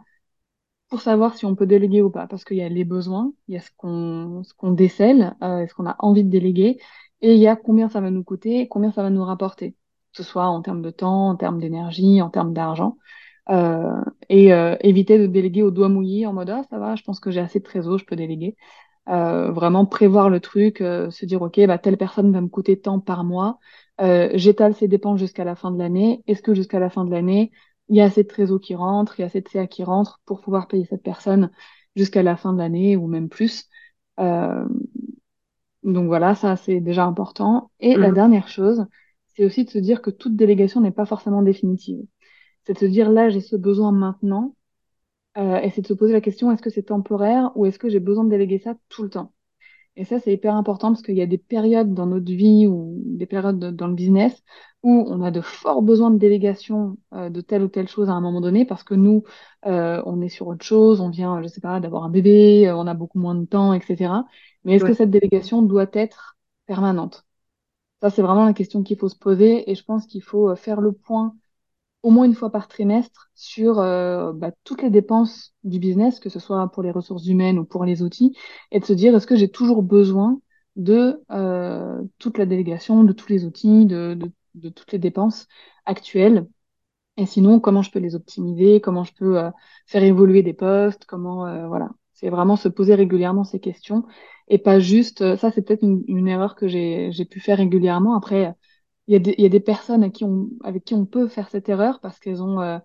pour 0.89 1.01
savoir 1.01 1.37
si 1.37 1.47
on 1.47 1.55
peut 1.55 1.67
déléguer 1.67 2.03
ou 2.03 2.11
pas, 2.11 2.27
parce 2.27 2.45
qu'il 2.45 2.59
y 2.59 2.63
a 2.63 2.69
les 2.69 2.85
besoins, 2.85 3.33
il 3.49 3.55
y 3.55 3.59
a 3.59 3.61
ce 3.61 3.71
qu'on 3.77 4.43
ce 4.45 4.53
qu'on 4.55 4.73
décèle, 4.73 5.37
euh, 5.43 5.67
ce 5.67 5.75
qu'on 5.75 5.87
a 5.87 5.97
envie 6.01 6.25
de 6.25 6.31
déléguer, 6.31 6.79
et 7.23 7.35
il 7.35 7.41
y 7.41 7.49
a 7.49 7.57
combien 7.57 7.89
ça 7.89 8.01
va 8.01 8.11
nous 8.11 8.25
coûter, 8.25 8.69
combien 8.69 8.93
ça 8.93 9.03
va 9.03 9.11
nous 9.11 9.25
rapporter, 9.25 9.73
que 9.73 9.77
ce 10.19 10.23
soit 10.23 10.47
en 10.47 10.61
termes 10.61 10.83
de 10.83 10.91
temps, 10.91 11.31
en 11.31 11.37
termes 11.37 11.61
d'énergie, 11.61 12.21
en 12.21 12.29
termes 12.31 12.53
d'argent, 12.53 12.99
euh, 13.51 14.01
et 14.29 14.53
euh, 14.53 14.77
éviter 14.81 15.19
de 15.19 15.27
déléguer 15.27 15.63
au 15.63 15.71
doigt 15.71 15.89
mouillé 15.89 16.27
en 16.27 16.33
mode 16.33 16.51
ah 16.51 16.63
ça 16.71 16.79
va, 16.79 16.95
je 16.95 17.03
pense 17.03 17.21
que 17.21 17.31
j'ai 17.31 17.41
assez 17.41 17.59
de 17.61 17.65
trésor, 17.65 17.99
je 17.99 18.05
peux 18.05 18.17
déléguer. 18.17 18.57
Euh, 19.09 19.51
vraiment 19.51 19.87
prévoir 19.87 20.31
le 20.31 20.41
truc, 20.41 20.79
se 20.79 21.27
dire 21.27 21.43
ok 21.43 21.61
bah 21.67 21.79
telle 21.79 21.97
personne 21.97 22.33
va 22.33 22.41
me 22.41 22.49
coûter 22.49 22.81
tant 22.81 23.01
par 23.01 23.25
mois, 23.25 23.59
j'étale 23.99 24.75
ses 24.75 24.89
dépenses 24.89 25.21
jusqu'à 25.21 25.45
la 25.45 25.55
fin 25.55 25.71
de 25.71 25.79
l'année. 25.79 26.23
Est-ce 26.27 26.43
que 26.43 26.55
jusqu'à 26.55 26.81
la 26.81 26.91
fin 26.91 27.05
de 27.05 27.11
l'année 27.11 27.53
il 27.89 27.97
y 27.97 28.01
a 28.01 28.05
assez 28.05 28.23
de 28.23 28.29
trésor 28.29 28.61
qui 28.61 28.75
rentre, 28.75 29.19
il 29.19 29.23
y 29.23 29.25
a 29.25 29.27
assez 29.27 29.41
de 29.41 29.49
CA 29.49 29.67
qui 29.67 29.85
rentre 29.85 30.21
pour 30.25 30.41
pouvoir 30.41 30.67
payer 30.67 30.85
cette 30.87 31.03
personne 31.03 31.51
jusqu'à 31.97 32.23
la 32.23 32.37
fin 32.37 32.53
de 32.53 32.59
l'année 32.59 32.97
ou 32.97 33.07
même 33.07 33.29
plus? 33.29 33.69
Euh, 34.21 34.65
donc 35.83 36.07
voilà, 36.07 36.35
ça 36.35 36.57
c'est 36.57 36.81
déjà 36.81 37.05
important. 37.05 37.71
Et 37.81 37.97
la 37.97 38.11
mm. 38.11 38.15
dernière 38.15 38.49
chose, 38.49 38.87
c'est 39.35 39.45
aussi 39.45 39.65
de 39.65 39.71
se 39.71 39.79
dire 39.79 40.01
que 40.01 40.11
toute 40.11 40.37
délégation 40.37 40.81
n'est 40.81 40.93
pas 40.93 41.07
forcément 41.07 41.43
définitive. 41.43 42.05
C'est 42.65 42.75
de 42.75 42.79
se 42.79 42.87
dire 42.87 43.11
là 43.11 43.29
j'ai 43.29 43.41
ce 43.41 43.57
besoin 43.57 43.93
maintenant, 43.93 44.55
euh, 45.37 45.59
et 45.59 45.71
c'est 45.71 45.83
de 45.83 45.87
se 45.87 45.95
poser 45.95 46.13
la 46.13 46.21
question 46.21 46.51
est-ce 46.51 46.63
que 46.63 46.71
c'est 46.71 46.85
temporaire 46.85 47.51
ou 47.57 47.67
est-ce 47.67 47.79
que 47.79 47.89
j'ai 47.89 48.01
besoin 48.01 48.25
de 48.25 48.31
déléguer 48.31 48.59
ça 48.59 48.75
tout 48.89 49.03
le 49.03 49.11
temps? 49.11 49.33
Et 49.97 50.05
ça, 50.07 50.19
c'est 50.21 50.33
hyper 50.33 50.55
important 50.55 50.91
parce 50.93 51.03
qu'il 51.03 51.17
y 51.17 51.23
a 51.23 51.27
des 51.27 51.37
périodes 51.39 51.93
dans 51.93 52.07
notre 52.07 52.33
vie 52.33 52.67
ou 52.67 52.97
des 53.05 53.27
périodes 53.27 53.59
dans 53.59 53.87
le 53.89 53.95
business 53.95 54.43
où 54.83 55.05
on 55.09 55.21
a 55.23 55.31
de 55.31 55.43
forts 55.43 55.83
besoins 55.83 56.11
de 56.11 56.19
délégation 56.19 56.97
euh, 57.13 57.29
de 57.29 57.41
telle 57.43 57.63
ou 57.63 57.69
telle 57.69 57.89
chose 57.89 58.09
à 58.09 58.13
un 58.13 58.21
moment 58.23 58.41
donné 58.41 58.65
parce 58.65 58.85
que 58.85 58.95
nous, 58.95 59.23
euh, 59.67 60.03
on 60.07 60.23
est 60.23 60.31
sur 60.31 60.47
autre 60.49 60.65
chose, 60.65 61.01
on 61.03 61.11
vient, 61.11 61.43
je 61.43 61.49
sais 61.49 61.61
pas, 61.61 61.79
d'avoir 61.79 62.05
un 62.05 62.11
bébé, 62.11 62.69
euh, 62.69 62.77
on 62.77 62.87
a 62.87 62.95
beaucoup 62.95 63.19
moins 63.19 63.35
de 63.35 63.45
temps, 63.45 63.75
etc. 63.75 64.25
Mais 64.65 64.75
est-ce 64.77 64.85
que 64.85 64.95
cette 64.95 65.11
délégation 65.11 65.61
doit 65.63 65.87
être 65.93 66.37
permanente? 66.67 67.25
Ça, 68.03 68.11
c'est 68.11 68.23
vraiment 68.23 68.45
la 68.47 68.53
question 68.55 68.83
qu'il 68.83 68.99
faut 68.99 69.09
se 69.09 69.17
poser 69.19 69.71
et 69.71 69.75
je 69.75 69.85
pense 69.85 70.07
qu'il 70.07 70.23
faut 70.23 70.55
faire 70.57 70.81
le 70.83 70.93
point 70.93 71.37
au 72.03 72.11
moins 72.11 72.25
une 72.25 72.35
fois 72.35 72.51
par 72.51 72.69
trimestre 72.69 73.31
sur 73.35 73.79
euh, 73.79 74.33
bah, 74.33 74.51
toutes 74.65 74.83
les 74.83 74.91
dépenses 74.91 75.55
du 75.65 75.79
business, 75.79 76.21
que 76.21 76.29
ce 76.31 76.41
soit 76.41 76.71
pour 76.73 76.83
les 76.83 76.91
ressources 76.91 77.27
humaines 77.27 77.59
ou 77.59 77.65
pour 77.65 77.85
les 77.85 78.03
outils, 78.03 78.37
et 78.71 78.81
de 78.81 78.85
se 78.85 78.93
dire 78.93 79.15
est-ce 79.15 79.27
que 79.27 79.37
j'ai 79.37 79.51
toujours 79.51 79.83
besoin 79.83 80.41
de 80.77 81.23
euh, 81.31 82.03
toute 82.19 82.39
la 82.39 82.47
délégation, 82.47 83.05
de 83.05 83.13
tous 83.13 83.29
les 83.29 83.45
outils, 83.45 83.87
de, 83.87 84.15
de, 84.15 84.33
de, 84.55 84.69
toutes 84.69 84.93
les 84.93 84.99
dépenses 84.99 85.47
actuelles? 85.87 86.47
Et 87.17 87.27
sinon, 87.27 87.61
comment 87.61 87.83
je 87.83 87.91
peux 87.91 87.99
les 87.99 88.15
optimiser, 88.15 88.81
comment 88.81 89.05
je 89.05 89.15
peux 89.15 89.39
euh, 89.39 89.51
faire 89.87 90.03
évoluer 90.03 90.43
des 90.43 90.55
postes, 90.55 91.05
comment 91.07 91.47
euh, 91.47 91.67
voilà. 91.69 91.91
C'est 92.15 92.31
vraiment 92.31 92.57
se 92.57 92.69
poser 92.69 92.95
régulièrement 92.95 93.45
ces 93.45 93.61
questions 93.61 94.05
et 94.49 94.59
pas 94.59 94.79
juste. 94.81 95.37
ça, 95.37 95.51
c'est 95.51 95.63
peut-être 95.63 95.83
une, 95.83 96.05
une, 96.07 96.29
erreur 96.29 96.55
que 96.55 96.69
j'ai 96.69 97.25
pu 97.29 97.41
faire 97.41 97.59
régulièrement. 97.59 98.17
Après, 98.17 98.55
il 99.09 99.13
y 99.15 99.17
a 99.17 99.19
des, 99.19 99.35
il 99.39 99.43
y 99.43 99.47
a 99.47 99.49
des 99.49 99.61
personnes 99.61 100.05
à 100.05 100.11
qui 100.11 100.25
on, 100.25 100.51
avec 100.65 100.85
qui 100.85 100.95
on 100.95 101.07
peut 101.07 101.29
faire 101.29 101.49
cette 101.51 101.69
erreur 101.69 102.01
parce 102.01 102.19
qu'elles 102.21 102.43
ont, 102.43 102.61
euh, 102.61 102.79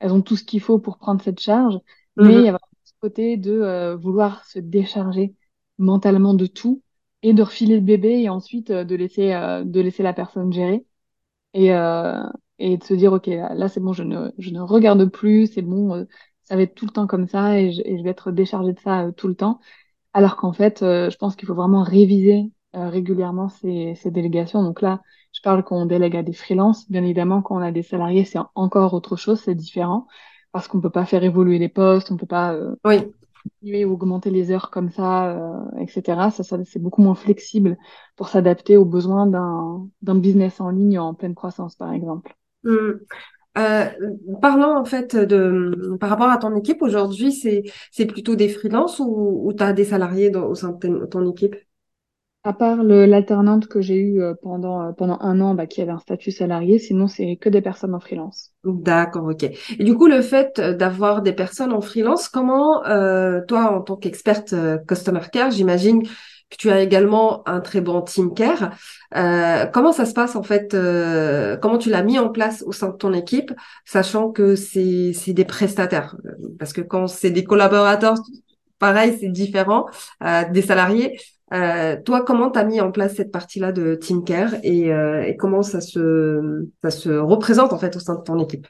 elles 0.00 0.12
ont 0.12 0.22
tout 0.22 0.36
ce 0.36 0.44
qu'il 0.44 0.60
faut 0.60 0.78
pour 0.78 0.98
prendre 0.98 1.22
cette 1.22 1.40
charge. 1.40 1.78
Mais 2.18 2.38
il 2.38 2.42
y 2.44 2.48
a 2.48 2.52
vraiment 2.52 2.60
ce 2.84 2.92
côté 3.00 3.36
de 3.36 3.52
euh, 3.52 3.96
vouloir 3.96 4.44
se 4.46 4.58
décharger 4.58 5.34
mentalement 5.78 6.34
de 6.34 6.46
tout 6.46 6.82
et 7.22 7.32
de 7.34 7.42
refiler 7.42 7.76
le 7.76 7.80
bébé 7.82 8.20
et 8.22 8.28
ensuite 8.28 8.70
euh, 8.70 8.84
de 8.84 8.94
laisser, 8.96 9.32
euh, 9.32 9.64
de 9.64 9.80
laisser 9.80 10.02
la 10.02 10.12
personne 10.14 10.52
gérer 10.52 10.86
et, 11.54 11.72
euh, 11.74 12.22
et 12.58 12.76
de 12.78 12.84
se 12.84 12.94
dire, 12.94 13.12
OK, 13.12 13.26
là, 13.26 13.68
c'est 13.68 13.80
bon, 13.80 13.92
je 13.92 14.02
ne, 14.02 14.30
je 14.38 14.50
ne 14.50 14.60
regarde 14.60 15.04
plus, 15.10 15.46
c'est 15.52 15.62
bon, 15.62 15.94
euh, 15.94 16.04
ça 16.44 16.56
va 16.56 16.62
être 16.62 16.74
tout 16.74 16.86
le 16.86 16.92
temps 16.92 17.06
comme 17.06 17.26
ça 17.28 17.58
et 17.60 17.72
je, 17.72 17.82
et 17.84 17.98
je 17.98 18.02
vais 18.04 18.10
être 18.10 18.32
déchargée 18.32 18.72
de 18.72 18.80
ça 18.80 19.10
tout 19.16 19.28
le 19.28 19.34
temps. 19.34 19.60
Alors 20.14 20.36
qu'en 20.36 20.52
fait, 20.52 20.82
euh, 20.82 21.10
je 21.10 21.18
pense 21.18 21.36
qu'il 21.36 21.48
faut 21.48 21.54
vraiment 21.54 21.82
réviser 21.84 22.50
régulièrement 22.74 23.48
ces, 23.48 23.94
ces 23.96 24.10
délégations. 24.10 24.62
Donc 24.62 24.80
là, 24.82 25.00
je 25.32 25.40
parle 25.42 25.62
qu'on 25.64 25.86
délègue 25.86 26.16
à 26.16 26.22
des 26.22 26.32
freelances. 26.32 26.90
Bien 26.90 27.02
évidemment, 27.04 27.42
quand 27.42 27.56
on 27.56 27.62
a 27.62 27.72
des 27.72 27.82
salariés, 27.82 28.24
c'est 28.24 28.38
encore 28.54 28.94
autre 28.94 29.16
chose, 29.16 29.40
c'est 29.40 29.54
différent. 29.54 30.06
Parce 30.52 30.66
qu'on 30.68 30.80
peut 30.80 30.90
pas 30.90 31.04
faire 31.06 31.22
évoluer 31.24 31.58
les 31.58 31.68
postes, 31.68 32.10
on 32.10 32.16
peut 32.16 32.26
pas 32.26 32.54
euh, 32.54 32.74
Oui. 32.84 33.12
diminuer 33.62 33.84
ou 33.84 33.92
augmenter 33.94 34.30
les 34.30 34.50
heures 34.50 34.70
comme 34.70 34.90
ça, 34.90 35.30
euh, 35.30 35.60
etc. 35.78 36.30
Ça, 36.30 36.42
ça, 36.42 36.58
c'est 36.64 36.78
beaucoup 36.82 37.02
moins 37.02 37.14
flexible 37.14 37.76
pour 38.16 38.28
s'adapter 38.28 38.76
aux 38.76 38.84
besoins 38.84 39.26
d'un 39.26 39.88
d'un 40.02 40.16
business 40.16 40.60
en 40.60 40.70
ligne 40.70 40.98
en 40.98 41.14
pleine 41.14 41.34
croissance, 41.34 41.76
par 41.76 41.92
exemple. 41.92 42.34
Mhm. 42.64 43.00
Euh, 43.58 43.86
parlant 44.40 44.78
en 44.80 44.84
fait 44.84 45.16
de 45.16 45.96
par 46.00 46.10
rapport 46.10 46.30
à 46.30 46.38
ton 46.38 46.54
équipe 46.56 46.82
aujourd'hui, 46.82 47.32
c'est 47.32 47.64
c'est 47.90 48.06
plutôt 48.06 48.36
des 48.36 48.48
freelances 48.48 49.00
ou, 49.00 49.42
ou 49.44 49.52
tu 49.52 49.62
as 49.62 49.72
des 49.72 49.84
salariés 49.84 50.30
dans- 50.30 50.46
au 50.46 50.54
sein 50.54 50.70
de 50.70 51.06
ton 51.06 51.30
équipe? 51.30 51.56
À 52.42 52.54
part 52.54 52.82
l'alternante 52.82 53.66
que 53.66 53.82
j'ai 53.82 53.96
eue 53.96 54.22
euh, 54.22 54.34
pendant, 54.42 54.88
euh, 54.88 54.92
pendant 54.92 55.18
un 55.20 55.40
an, 55.42 55.54
bah, 55.54 55.66
qui 55.66 55.82
avait 55.82 55.90
un 55.92 55.98
statut 55.98 56.30
salarié, 56.30 56.78
sinon 56.78 57.06
c'est 57.06 57.36
que 57.36 57.50
des 57.50 57.60
personnes 57.60 57.94
en 57.94 58.00
freelance. 58.00 58.52
D'accord, 58.64 59.24
ok. 59.26 59.42
Et 59.44 59.84
du 59.84 59.94
coup, 59.94 60.06
le 60.06 60.22
fait 60.22 60.60
d'avoir 60.60 61.22
des 61.22 61.32
personnes 61.32 61.72
en 61.72 61.80
freelance, 61.80 62.28
comment, 62.28 62.84
euh, 62.86 63.40
toi, 63.46 63.72
en 63.76 63.80
tant 63.82 63.96
qu'experte 63.96 64.52
euh, 64.52 64.78
Customer 64.86 65.20
Care, 65.32 65.50
j'imagine 65.50 66.02
que 66.02 66.56
tu 66.58 66.70
as 66.70 66.80
également 66.82 67.46
un 67.48 67.60
très 67.60 67.80
bon 67.80 68.02
team 68.02 68.34
care. 68.34 68.72
Euh, 69.16 69.66
comment 69.66 69.92
ça 69.92 70.04
se 70.04 70.12
passe 70.14 70.34
en 70.34 70.42
fait? 70.42 70.74
euh, 70.74 71.56
comment 71.56 71.78
tu 71.78 71.90
l'as 71.90 72.02
mis 72.02 72.18
en 72.18 72.28
place 72.28 72.62
au 72.66 72.72
sein 72.72 72.88
de 72.88 72.96
ton 72.96 73.12
équipe, 73.12 73.52
sachant 73.84 74.30
que 74.30 74.56
c'est 74.56 75.12
des 75.28 75.44
prestataires? 75.44 76.16
Euh, 76.26 76.30
Parce 76.58 76.72
que 76.72 76.80
quand 76.80 77.06
c'est 77.06 77.30
des 77.30 77.44
collaborateurs, 77.44 78.16
pareil, 78.78 79.16
c'est 79.20 79.28
différent 79.28 79.86
euh, 80.24 80.44
des 80.50 80.62
salariés. 80.62 81.18
Euh, 81.52 82.00
toi, 82.04 82.24
comment 82.24 82.50
tu 82.50 82.58
as 82.58 82.64
mis 82.64 82.80
en 82.80 82.92
place 82.92 83.16
cette 83.16 83.32
partie-là 83.32 83.72
de 83.72 83.96
team 83.96 84.24
care 84.24 84.54
et, 84.62 84.92
euh, 84.92 85.22
et 85.22 85.36
comment 85.36 85.62
ça 85.62 85.80
se 85.80 86.68
ça 86.82 86.90
se 86.90 87.10
représente 87.10 87.72
en 87.72 87.78
fait 87.78 87.96
au 87.96 88.00
sein 88.00 88.14
de 88.14 88.22
ton 88.22 88.38
équipe? 88.38 88.68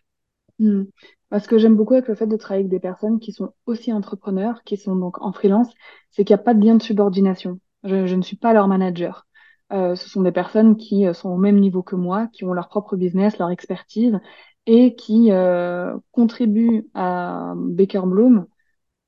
Hmm. 0.58 0.84
Parce 1.30 1.46
que 1.46 1.58
j'aime 1.58 1.76
beaucoup 1.76 1.94
avec 1.94 2.08
le 2.08 2.14
fait 2.14 2.26
de 2.26 2.36
travailler 2.36 2.64
avec 2.64 2.70
des 2.70 2.80
personnes 2.80 3.20
qui 3.20 3.32
sont 3.32 3.54
aussi 3.66 3.92
entrepreneurs, 3.92 4.62
qui 4.64 4.76
sont 4.76 4.96
donc 4.96 5.22
en 5.22 5.32
freelance, 5.32 5.68
c'est 6.10 6.24
qu'il 6.24 6.34
n'y 6.34 6.40
a 6.40 6.44
pas 6.44 6.54
de 6.54 6.64
lien 6.64 6.74
de 6.74 6.82
subordination. 6.82 7.60
Je, 7.84 8.14
ne 8.14 8.22
suis 8.22 8.36
pas 8.36 8.52
leur 8.52 8.68
manager. 8.68 9.26
Euh, 9.72 9.94
ce 9.94 10.08
sont 10.08 10.22
des 10.22 10.32
personnes 10.32 10.76
qui 10.76 11.06
euh, 11.06 11.14
sont 11.14 11.30
au 11.30 11.36
même 11.36 11.60
niveau 11.60 11.82
que 11.82 11.94
moi, 11.94 12.26
qui 12.32 12.44
ont 12.44 12.52
leur 12.52 12.68
propre 12.68 12.96
business, 12.96 13.38
leur 13.38 13.50
expertise 13.50 14.18
et 14.66 14.96
qui 14.96 15.30
euh, 15.30 15.96
contribuent 16.10 16.88
à 16.94 17.54
Baker 17.56 18.02
Bloom 18.04 18.46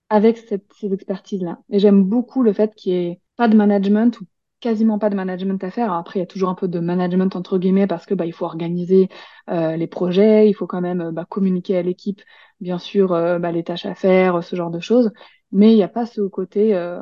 avec 0.09 0.39
cette, 0.39 0.73
ces 0.75 0.93
expertises-là. 0.93 1.59
Et 1.71 1.81
j'aime 1.81 2.05
beaucoup 2.05 2.43
le 2.43 2.53
fait 2.53 2.75
qu'il 2.75 2.93
n'y 2.93 2.99
ait 3.09 3.21
pas 3.37 3.49
de 3.49 3.57
management 3.57 4.21
ou 4.21 4.27
quasiment 4.63 4.99
pas 4.99 5.11
de 5.11 5.17
management 5.17 5.63
à 5.65 5.71
faire. 5.71 5.93
Après, 5.93 6.21
il 6.21 6.23
y 6.23 6.25
a 6.25 6.27
toujours 6.27 6.49
un 6.49 6.55
peu 6.55 6.69
de 6.69 6.79
management 6.81 7.37
entre 7.37 7.59
guillemets 7.59 7.87
parce 7.87 8.07
que 8.07 8.15
bah, 8.15 8.27
il 8.27 8.33
faut 8.33 8.47
organiser 8.47 9.09
euh, 9.51 9.77
les 9.77 9.89
projets, 9.89 10.49
il 10.49 10.55
faut 10.55 10.67
quand 10.67 10.81
même 10.81 11.11
bah, 11.11 11.27
communiquer 11.29 11.77
à 11.77 11.83
l'équipe, 11.83 12.23
bien 12.61 12.79
sûr, 12.79 13.13
euh, 13.13 13.39
bah, 13.39 13.53
les 13.53 13.65
tâches 13.65 13.87
à 13.87 13.95
faire, 13.95 14.43
ce 14.45 14.57
genre 14.57 14.71
de 14.71 14.81
choses. 14.81 15.11
Mais 15.51 15.73
il 15.73 15.77
n'y 15.77 15.83
a 15.83 15.89
pas 15.89 16.07
ce 16.07 16.23
côté, 16.23 16.75
euh, 16.75 17.01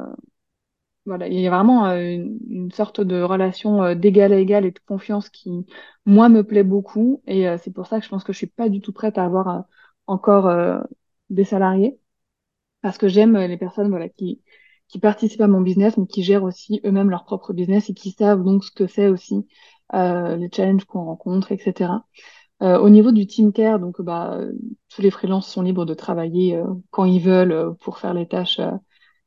voilà, 1.06 1.28
il 1.28 1.38
y 1.40 1.46
a 1.46 1.50
vraiment 1.50 1.86
une, 1.86 2.70
sorte 2.72 3.00
de 3.00 3.22
relation 3.22 3.94
d'égal 3.94 4.32
à 4.32 4.38
égal 4.38 4.64
et 4.66 4.70
de 4.70 4.78
confiance 4.86 5.28
qui, 5.30 5.66
moi, 6.06 6.28
me 6.28 6.44
plaît 6.44 6.62
beaucoup. 6.62 7.22
Et 7.26 7.46
c'est 7.58 7.72
pour 7.72 7.86
ça 7.86 7.98
que 7.98 8.04
je 8.04 8.10
pense 8.10 8.24
que 8.24 8.32
je 8.32 8.38
suis 8.38 8.46
pas 8.46 8.68
du 8.68 8.80
tout 8.80 8.92
prête 8.92 9.18
à 9.18 9.24
avoir 9.24 9.64
encore 10.06 10.84
des 11.30 11.44
salariés 11.44 11.98
parce 12.82 12.98
que 12.98 13.08
j'aime 13.08 13.36
les 13.38 13.56
personnes 13.58 13.90
voilà 13.90 14.08
qui 14.08 14.42
qui 14.90 14.98
participent 14.98 15.40
à 15.42 15.48
mon 15.48 15.60
business 15.60 15.96
mais 15.96 16.06
qui 16.06 16.22
gèrent 16.22 16.44
aussi 16.44 16.80
eux-mêmes 16.84 17.10
leur 17.10 17.24
propre 17.24 17.52
business 17.52 17.90
et 17.90 17.94
qui 17.94 18.12
savent 18.12 18.42
donc 18.44 18.64
ce 18.64 18.70
que 18.72 18.86
c'est 18.86 19.08
aussi 19.08 19.46
euh, 19.94 20.36
les 20.36 20.48
challenges 20.52 20.84
qu'on 20.84 21.04
rencontre 21.04 21.52
etc 21.52 21.92
Euh, 22.62 22.78
au 22.78 22.90
niveau 22.90 23.10
du 23.10 23.26
team 23.26 23.52
care 23.54 23.78
donc 23.80 24.02
bah 24.02 24.38
tous 24.90 25.00
les 25.00 25.10
freelances 25.10 25.48
sont 25.50 25.62
libres 25.62 25.86
de 25.86 25.94
travailler 25.94 26.56
euh, 26.56 26.66
quand 26.90 27.04
ils 27.06 27.20
veulent 27.20 27.52
euh, 27.52 27.70
pour 27.80 27.98
faire 27.98 28.12
les 28.14 28.26
tâches 28.28 28.58
euh, 28.60 28.72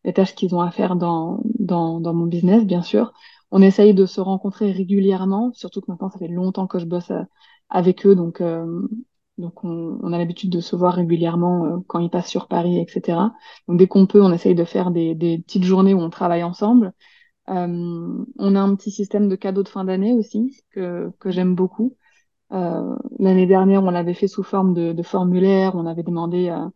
les 0.04 0.14
tâches 0.14 0.36
qu'ils 0.36 0.54
ont 0.56 0.62
à 0.62 0.72
faire 0.72 0.96
dans 0.96 1.42
dans 1.60 2.00
dans 2.00 2.14
mon 2.14 2.28
business 2.28 2.66
bien 2.66 2.82
sûr. 2.84 3.14
On 3.52 3.62
essaye 3.62 3.94
de 3.96 4.06
se 4.06 4.22
rencontrer 4.22 4.72
régulièrement 4.72 5.52
surtout 5.54 5.82
que 5.82 5.92
maintenant 5.92 6.10
ça 6.12 6.20
fait 6.20 6.28
longtemps 6.28 6.68
que 6.68 6.80
je 6.80 6.86
bosse 6.86 7.12
euh, 7.12 7.24
avec 7.70 8.06
eux 8.06 8.16
donc 8.16 8.42
donc, 9.38 9.64
on, 9.64 10.14
a 10.14 10.18
l'habitude 10.18 10.52
de 10.52 10.60
se 10.60 10.76
voir 10.76 10.94
régulièrement 10.94 11.66
euh, 11.66 11.78
quand 11.88 12.00
ils 12.00 12.10
passent 12.10 12.30
sur 12.30 12.48
Paris, 12.48 12.80
etc. 12.80 13.18
Donc, 13.68 13.80
dès 13.80 13.88
qu'on 13.88 14.06
peut, 14.06 14.22
on 14.22 14.32
essaye 14.32 14.54
de 14.56 14.64
faire 14.64 14.92
des, 14.92 15.16
des 15.16 15.40
petites 15.40 15.64
journées 15.64 15.94
où 15.94 16.00
on 16.00 16.10
travaille 16.12 16.44
ensemble. 16.44 16.94
Euh, 17.50 18.26
on 18.38 18.56
a 18.56 18.60
un 18.62 18.76
petit 18.76 18.92
système 18.92 19.30
de 19.30 19.36
cadeaux 19.36 19.64
de 19.64 19.70
fin 19.70 19.84
d'année 19.86 20.14
aussi 20.14 20.64
que, 20.72 21.12
que 21.20 21.32
j'aime 21.32 21.56
beaucoup. 21.56 21.98
Euh, 22.54 22.96
l'année 23.20 23.48
dernière, 23.48 23.84
on 23.84 23.90
l'avait 23.92 24.14
fait 24.14 24.28
sous 24.28 24.44
forme 24.44 24.74
de, 24.74 25.04
formulaire. 25.04 25.76
On 25.76 25.88
avait 25.88 26.04
demandé 26.04 26.50
à, 26.50 26.72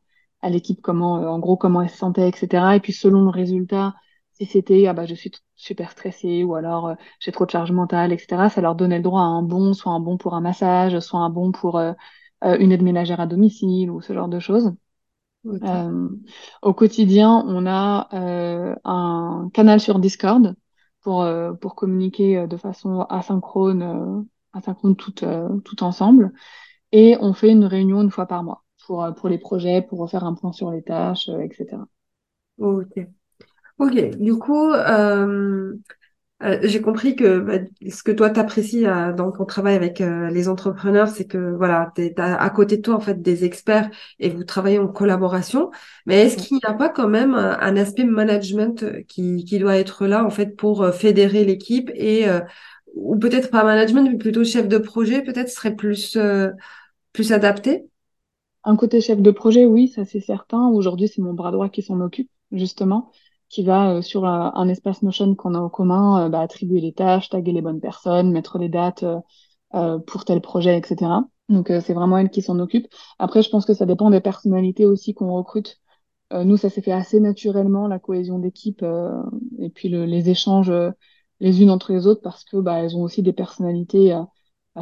l'équipe 0.49 0.81
comment, 0.81 1.13
en 1.15 1.39
gros, 1.39 1.57
comment 1.57 1.81
elle 1.81 1.89
se 1.89 1.97
sentait, 1.97 2.27
etc. 2.29 2.75
Et 2.75 2.79
puis, 2.79 2.93
selon 2.93 3.23
le 3.23 3.29
résultat, 3.29 3.93
si 4.33 4.45
c'était 4.45 4.85
ah 4.87 4.93
bah 4.93 5.05
je 5.05 5.15
suis 5.15 5.31
super 5.55 5.91
stressée 5.91 6.43
ou 6.43 6.55
alors 6.55 6.95
j'ai 7.19 7.31
trop 7.31 7.45
de 7.45 7.51
charge 7.51 7.71
mentale, 7.71 8.13
etc. 8.13 8.49
Ça 8.49 8.61
leur 8.61 8.75
donnait 8.75 8.97
le 8.97 9.03
droit 9.03 9.21
à 9.21 9.25
un 9.25 9.41
bon, 9.41 9.73
soit 9.73 9.91
un 9.91 9.99
bon 9.99 10.17
pour 10.17 10.35
un 10.35 10.41
massage, 10.41 10.99
soit 10.99 11.19
un 11.19 11.29
bon 11.29 11.51
pour 11.51 11.77
euh, 11.77 11.93
une 12.43 12.71
aide 12.71 12.84
ménagère 12.84 13.19
à 13.19 13.28
domicile 13.28 13.91
ou 13.91 14.02
ce 14.02 14.13
genre 14.13 14.28
de 14.30 14.39
choses. 14.39 14.73
Euh, 15.63 16.10
au 16.62 16.73
quotidien, 16.73 17.43
on 17.47 17.65
a 17.65 18.10
euh, 18.13 18.76
un 18.86 19.50
canal 19.54 19.80
sur 19.80 20.00
Discord 20.00 20.56
pour, 21.02 21.23
euh, 21.23 21.54
pour 21.54 21.76
communiquer 21.76 22.38
euh, 22.39 22.47
de 22.47 22.58
façon 22.58 23.02
asynchrone, 23.10 23.82
euh, 23.82 24.23
asynchrone 24.54 24.95
tout, 24.95 25.23
euh, 25.23 25.50
tout 25.62 25.84
ensemble. 25.84 26.34
Et 26.91 27.17
on 27.21 27.34
fait 27.34 27.52
une 27.52 27.65
réunion 27.65 28.02
une 28.02 28.12
fois 28.12 28.28
par 28.28 28.43
mois 28.43 28.63
pour, 28.88 29.04
euh, 29.04 29.12
pour 29.12 29.30
les 29.30 29.39
projets, 29.39 29.82
pour 29.82 30.00
refaire 30.00 30.26
un 30.26 30.36
point 30.36 30.54
sur 30.54 30.71
les 30.71 30.84
tâches, 30.84 31.30
euh, 31.30 31.41
etc. 31.41 31.88
Ok. 32.58 32.93
Ok. 33.80 33.95
Du 34.19 34.38
coup, 34.39 34.71
euh, 34.73 35.76
Euh, 36.43 36.60
j'ai 36.62 36.82
compris 36.82 37.15
que 37.15 37.39
bah, 37.39 37.58
ce 37.89 38.04
que 38.04 38.12
toi 38.12 38.30
t'apprécies 38.30 38.86
euh, 38.86 39.12
dans 39.12 39.32
ton 39.32 39.45
travail 39.45 39.73
avec 39.73 40.02
euh, 40.02 40.30
les 40.30 40.47
entrepreneurs, 40.47 41.08
c'est 41.08 41.26
que 41.26 41.56
voilà, 41.56 41.91
t'es, 41.95 42.13
t'as 42.15 42.36
à 42.36 42.50
côté 42.52 42.78
de 42.78 42.84
toi 42.84 42.93
en 42.95 43.00
fait 43.00 43.19
des 43.23 43.43
experts 43.43 43.89
et 44.19 44.30
vous 44.30 44.43
travaillez 44.43 44.78
en 44.78 44.88
collaboration. 44.88 45.71
Mais 46.06 46.26
est-ce 46.28 46.38
qu'il 46.38 46.58
n'y 46.58 46.69
a 46.69 46.73
pas 46.73 46.89
quand 46.89 47.08
même 47.08 47.34
un, 47.34 47.58
un 47.60 47.76
aspect 47.76 48.04
management 48.04 48.84
euh, 48.84 49.02
qui, 49.08 49.45
qui 49.45 49.58
doit 49.58 49.78
être 49.78 50.06
là 50.06 50.23
en 50.23 50.30
fait 50.30 50.56
pour 50.56 50.84
euh, 50.84 50.91
fédérer 50.91 51.43
l'équipe 51.43 51.89
et 51.95 52.30
euh, 52.30 52.41
ou 52.93 53.17
peut-être 53.17 53.50
pas 53.50 53.63
management 53.63 54.04
mais 54.04 54.17
plutôt 54.17 54.43
chef 54.43 54.67
de 54.67 54.78
projet 54.78 55.23
peut-être 55.23 55.50
serait 55.50 55.76
plus 55.76 56.15
euh, 56.17 56.52
plus 57.13 57.32
adapté? 57.32 57.86
Un 58.63 58.76
côté 58.76 59.02
chef 59.02 59.21
de 59.21 59.32
projet, 59.32 59.65
oui, 59.65 59.88
ça 59.88 60.06
c'est 60.06 60.19
certain. 60.19 60.67
Aujourd'hui, 60.69 61.08
c'est 61.08 61.21
mon 61.21 61.34
bras 61.34 61.52
droit 61.52 61.69
qui 61.69 61.82
s'en 61.82 62.02
occupe, 62.02 62.30
justement, 62.52 63.12
qui 63.49 63.63
va 63.63 63.91
euh, 63.95 64.01
sur 64.01 64.25
un, 64.25 64.51
un 64.55 64.67
espace 64.69 65.01
Notion 65.03 65.36
qu'on 65.36 65.53
a 65.55 65.60
en 65.60 65.69
commun, 65.69 66.25
euh, 66.25 66.29
bah, 66.29 66.41
attribuer 66.41 66.81
les 66.81 66.93
tâches, 66.93 67.29
taguer 67.29 67.51
les 67.53 67.62
bonnes 67.62 67.79
personnes, 67.81 68.31
mettre 68.31 68.57
les 68.60 68.69
dates 68.69 69.03
euh, 69.03 69.19
euh, 69.75 69.99
pour 69.99 70.25
tel 70.25 70.41
projet, 70.41 70.77
etc. 70.79 71.25
Donc, 71.49 71.71
euh, 71.71 71.81
c'est 71.81 71.93
vraiment 71.93 72.17
elle 72.17 72.29
qui 72.29 72.41
s'en 72.41 72.60
occupe. 72.60 72.88
Après, 73.19 73.43
je 73.43 73.49
pense 73.49 73.65
que 73.65 73.73
ça 73.73 73.86
dépend 73.86 74.10
des 74.10 74.21
personnalités 74.21 74.86
aussi 74.86 75.13
qu'on 75.13 75.33
recrute. 75.33 75.79
Euh, 76.33 76.43
nous, 76.45 76.57
ça 76.57 76.69
s'est 76.69 76.81
fait 76.81 76.91
assez 76.93 77.19
naturellement, 77.21 77.88
la 77.88 77.99
cohésion 77.99 78.39
d'équipe 78.39 78.83
euh, 78.83 79.12
et 79.60 79.69
puis 79.69 79.89
le- 79.89 80.05
les 80.05 80.29
échanges 80.29 80.69
euh, 80.69 80.91
les 81.41 81.62
unes 81.62 81.71
entre 81.71 81.93
les 81.93 82.07
autres 82.07 82.21
parce 82.21 82.43
que 82.45 82.57
bah, 82.57 82.79
elles 82.83 82.95
ont 82.97 83.03
aussi 83.03 83.23
des 83.23 83.33
personnalités 83.33 84.15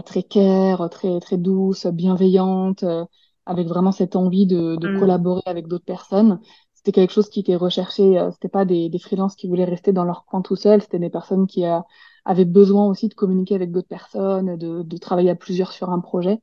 très 0.06 0.24
care, 0.24 0.90
très 0.90 1.20
très 1.20 1.38
douces, 1.38 1.86
bienveillantes, 1.88 2.84
euh, 2.84 3.06
avec 3.46 3.68
vraiment 3.68 3.92
cette 3.92 4.16
envie 4.16 4.46
de, 4.48 4.76
de 4.76 4.88
Hmm. 4.88 4.88
collaborer 4.88 5.42
avec 5.46 5.68
d'autres 5.68 5.86
personnes. 5.86 6.40
C'était 6.86 7.02
quelque 7.02 7.14
chose 7.14 7.30
qui 7.30 7.40
était 7.42 7.56
recherché. 7.56 8.18
Euh, 8.20 8.32
c'était 8.32 8.50
pas 8.50 8.66
des, 8.66 8.90
des 8.90 9.00
freelances 9.00 9.36
qui 9.36 9.48
voulaient 9.48 9.66
rester 9.66 9.92
dans 9.94 10.04
leur 10.06 10.26
coin 10.26 10.42
tout 10.42 10.56
seuls. 10.56 10.82
C'était 10.82 11.00
des 11.00 11.10
personnes 11.10 11.48
qui 11.48 11.66
euh, 11.66 11.80
avaient 12.26 12.46
besoin 12.46 12.88
aussi 12.88 13.08
de 13.10 13.14
communiquer 13.16 13.56
avec 13.56 13.72
d'autres 13.72 13.88
personnes, 13.88 14.58
de, 14.58 14.84
de 14.84 14.98
travailler 14.98 15.30
à 15.32 15.36
plusieurs 15.36 15.72
sur 15.74 15.90
un 15.92 16.00
projet. 16.00 16.40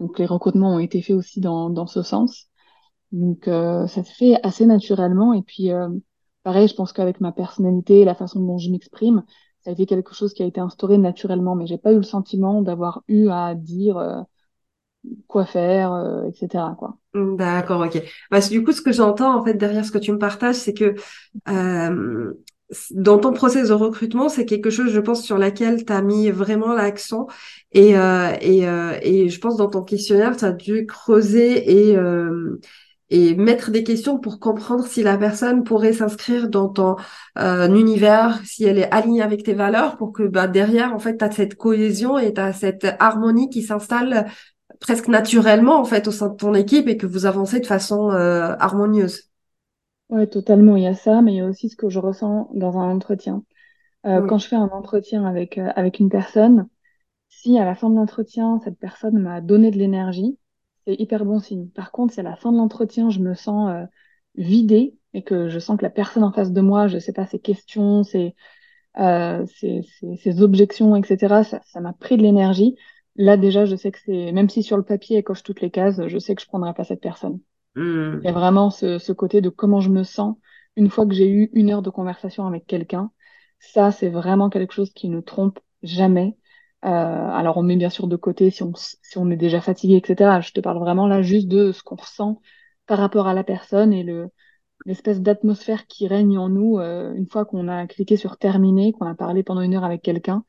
Donc 0.00 0.18
les 0.18 0.26
recrutements 0.26 0.74
ont 0.76 0.78
été 0.78 1.02
faits 1.02 1.16
aussi 1.16 1.40
dans 1.40 1.70
dans 1.70 1.86
ce 1.86 2.02
sens. 2.02 2.46
Donc, 3.12 3.48
euh, 3.48 3.86
ça 3.88 4.04
se 4.04 4.12
fait 4.12 4.36
assez 4.42 4.66
naturellement. 4.66 5.34
Et 5.34 5.42
puis, 5.42 5.70
euh, 5.72 5.88
pareil, 6.42 6.68
je 6.68 6.74
pense 6.74 6.92
qu'avec 6.92 7.20
ma 7.20 7.32
personnalité 7.32 8.00
et 8.00 8.04
la 8.04 8.14
façon 8.14 8.40
dont 8.40 8.58
je 8.58 8.70
m'exprime, 8.70 9.24
ça 9.60 9.70
a 9.70 9.72
été 9.74 9.86
quelque 9.86 10.14
chose 10.14 10.32
qui 10.34 10.42
a 10.42 10.46
été 10.46 10.60
instauré 10.60 10.98
naturellement, 10.98 11.54
mais 11.54 11.66
j'ai 11.66 11.78
pas 11.78 11.92
eu 11.92 11.96
le 11.96 12.02
sentiment 12.02 12.62
d'avoir 12.62 13.02
eu 13.08 13.28
à 13.28 13.54
dire 13.54 14.24
quoi 15.26 15.44
faire, 15.44 15.92
euh, 15.92 16.28
etc. 16.28 16.64
Quoi. 16.78 16.96
D'accord, 17.14 17.80
ok. 17.80 18.02
Parce 18.30 18.48
que 18.48 18.54
du 18.54 18.64
coup, 18.64 18.72
ce 18.72 18.82
que 18.82 18.92
j'entends 18.92 19.38
en 19.38 19.44
fait 19.44 19.54
derrière 19.54 19.84
ce 19.84 19.90
que 19.90 19.98
tu 19.98 20.12
me 20.12 20.18
partages, 20.18 20.56
c'est 20.56 20.74
que 20.74 20.94
euh, 21.48 22.32
dans 22.90 23.18
ton 23.18 23.32
process 23.32 23.68
de 23.68 23.74
recrutement, 23.74 24.28
c'est 24.28 24.46
quelque 24.46 24.70
chose, 24.70 24.92
je 24.92 25.00
pense, 25.00 25.22
sur 25.22 25.38
laquelle 25.38 25.84
tu 25.84 25.92
as 25.92 26.02
mis 26.02 26.30
vraiment 26.30 26.72
l'accent. 26.72 27.26
Et, 27.72 27.96
euh, 27.96 28.32
et, 28.40 28.66
euh, 28.66 28.98
et 29.02 29.28
je 29.28 29.40
pense 29.40 29.56
dans 29.56 29.68
ton 29.68 29.82
questionnaire, 29.82 30.36
tu 30.36 30.44
as 30.44 30.52
dû 30.52 30.86
creuser 30.86 31.90
et, 31.90 31.96
euh, 31.96 32.58
et 33.10 33.34
mettre 33.34 33.70
des 33.70 33.84
questions 33.84 34.18
pour 34.18 34.40
comprendre 34.40 34.86
si 34.86 35.02
la 35.02 35.18
personne 35.18 35.64
pourrait 35.64 35.92
s'inscrire 35.92 36.48
dans 36.48 36.68
ton 36.68 36.96
euh, 37.38 37.68
univers, 37.68 38.40
si 38.44 38.64
elle 38.64 38.78
est 38.78 38.90
alignée 38.90 39.22
avec 39.22 39.42
tes 39.42 39.54
valeurs, 39.54 39.96
pour 39.98 40.12
que 40.12 40.22
bah, 40.22 40.48
derrière, 40.48 40.94
en 40.94 40.98
fait, 40.98 41.18
tu 41.18 41.24
as 41.24 41.30
cette 41.30 41.56
cohésion 41.56 42.18
et 42.18 42.32
tu 42.32 42.40
as 42.40 42.54
cette 42.54 42.86
harmonie 43.00 43.50
qui 43.50 43.62
s'installe 43.62 44.26
presque 44.82 45.08
naturellement, 45.08 45.80
en 45.80 45.84
fait, 45.84 46.08
au 46.08 46.12
sein 46.12 46.28
de 46.30 46.36
ton 46.36 46.54
équipe 46.54 46.88
et 46.88 46.96
que 46.98 47.06
vous 47.06 47.26
avancez 47.26 47.60
de 47.60 47.66
façon 47.66 48.10
euh, 48.12 48.54
harmonieuse. 48.58 49.30
Ouais, 50.08 50.26
totalement. 50.26 50.76
Il 50.76 50.82
y 50.82 50.86
a 50.86 50.94
ça, 50.94 51.22
mais 51.22 51.32
il 51.34 51.36
y 51.36 51.40
a 51.40 51.46
aussi 51.46 51.68
ce 51.70 51.76
que 51.76 51.88
je 51.88 51.98
ressens 51.98 52.50
dans 52.54 52.78
un 52.78 52.90
entretien. 52.94 53.44
Euh, 54.06 54.20
Oui. 54.20 54.28
quand 54.28 54.38
je 54.38 54.48
fais 54.48 54.56
un 54.56 54.68
entretien 54.70 55.26
avec, 55.26 55.58
euh, 55.58 55.70
avec 55.76 56.00
une 56.00 56.10
personne, 56.10 56.68
si 57.28 57.58
à 57.58 57.64
la 57.64 57.74
fin 57.76 57.90
de 57.90 57.96
l'entretien, 57.96 58.60
cette 58.64 58.78
personne 58.78 59.18
m'a 59.20 59.40
donné 59.40 59.70
de 59.70 59.78
l'énergie, 59.78 60.38
c'est 60.86 60.94
hyper 61.00 61.24
bon 61.26 61.40
signe. 61.40 61.68
Par 61.70 61.92
contre, 61.92 62.14
si 62.14 62.20
à 62.20 62.24
la 62.24 62.36
fin 62.36 62.52
de 62.52 62.58
l'entretien, 62.58 63.10
je 63.10 63.20
me 63.20 63.34
sens 63.34 63.86
vidée 64.36 64.96
et 65.14 65.22
que 65.24 65.48
je 65.48 65.58
sens 65.60 65.78
que 65.78 65.84
la 65.84 65.90
personne 65.90 66.24
en 66.24 66.32
face 66.32 66.52
de 66.52 66.60
moi, 66.62 66.88
je 66.88 66.98
sais 66.98 67.12
pas, 67.12 67.26
ses 67.26 67.40
questions, 67.40 68.04
ses, 68.04 68.34
ses, 68.96 69.82
ses, 69.82 70.16
ses 70.16 70.42
objections, 70.42 70.96
etc., 70.96 71.44
ça, 71.44 71.60
ça 71.66 71.80
m'a 71.80 71.92
pris 71.92 72.16
de 72.16 72.22
l'énergie. 72.22 72.76
Là, 73.16 73.36
déjà, 73.36 73.66
je 73.66 73.76
sais 73.76 73.92
que 73.92 73.98
c'est, 74.04 74.32
même 74.32 74.48
si 74.48 74.62
sur 74.62 74.76
le 74.76 74.82
papier, 74.84 75.18
elle 75.18 75.24
coche 75.24 75.42
toutes 75.42 75.60
les 75.60 75.70
cases, 75.70 76.06
je 76.06 76.18
sais 76.18 76.34
que 76.34 76.42
je 76.42 76.46
prendrai 76.46 76.72
pas 76.74 76.84
cette 76.84 77.00
personne. 77.00 77.40
Il 78.22 78.26
y 78.26 78.30
a 78.30 78.32
vraiment 78.32 78.70
ce, 78.70 78.98
ce 78.98 79.12
côté 79.12 79.40
de 79.40 79.48
comment 79.50 79.80
je 79.80 79.90
me 79.90 80.04
sens 80.04 80.36
une 80.76 80.90
fois 80.90 81.06
que 81.06 81.14
j'ai 81.14 81.28
eu 81.30 81.50
une 81.54 81.70
heure 81.70 81.82
de 81.82 81.90
conversation 81.90 82.46
avec 82.46 82.66
quelqu'un. 82.66 83.12
Ça, 83.60 83.92
c'est 83.92 84.08
vraiment 84.10 84.50
quelque 84.50 84.74
chose 84.74 84.92
qui 84.92 85.08
ne 85.08 85.20
trompe 85.20 85.60
jamais. 85.82 86.36
Euh, 86.84 86.88
alors, 86.88 87.58
on 87.58 87.62
met 87.62 87.76
bien 87.76 87.90
sûr 87.90 88.08
de 88.08 88.16
côté 88.16 88.50
si 88.50 88.62
on, 88.62 88.72
si 88.76 89.18
on 89.18 89.30
est 89.30 89.36
déjà 89.36 89.60
fatigué, 89.60 89.96
etc. 89.96 90.40
Je 90.40 90.52
te 90.52 90.60
parle 90.60 90.78
vraiment 90.78 91.06
là 91.06 91.22
juste 91.22 91.48
de 91.48 91.72
ce 91.72 91.82
qu'on 91.82 91.96
ressent 91.96 92.40
par 92.86 92.98
rapport 92.98 93.28
à 93.28 93.34
la 93.34 93.44
personne 93.44 93.92
et 93.92 94.02
le, 94.04 94.30
l'espèce 94.86 95.20
d'atmosphère 95.20 95.86
qui 95.86 96.06
règne 96.08 96.38
en 96.38 96.48
nous 96.48 96.78
euh, 96.78 97.14
une 97.14 97.28
fois 97.28 97.44
qu'on 97.44 97.68
a 97.68 97.86
cliqué 97.86 98.16
sur 98.16 98.38
terminer, 98.38 98.92
qu'on 98.92 99.06
a 99.06 99.14
parlé 99.14 99.42
pendant 99.42 99.60
une 99.62 99.74
heure 99.74 99.84
avec 99.84 100.02
quelqu'un. 100.02 100.44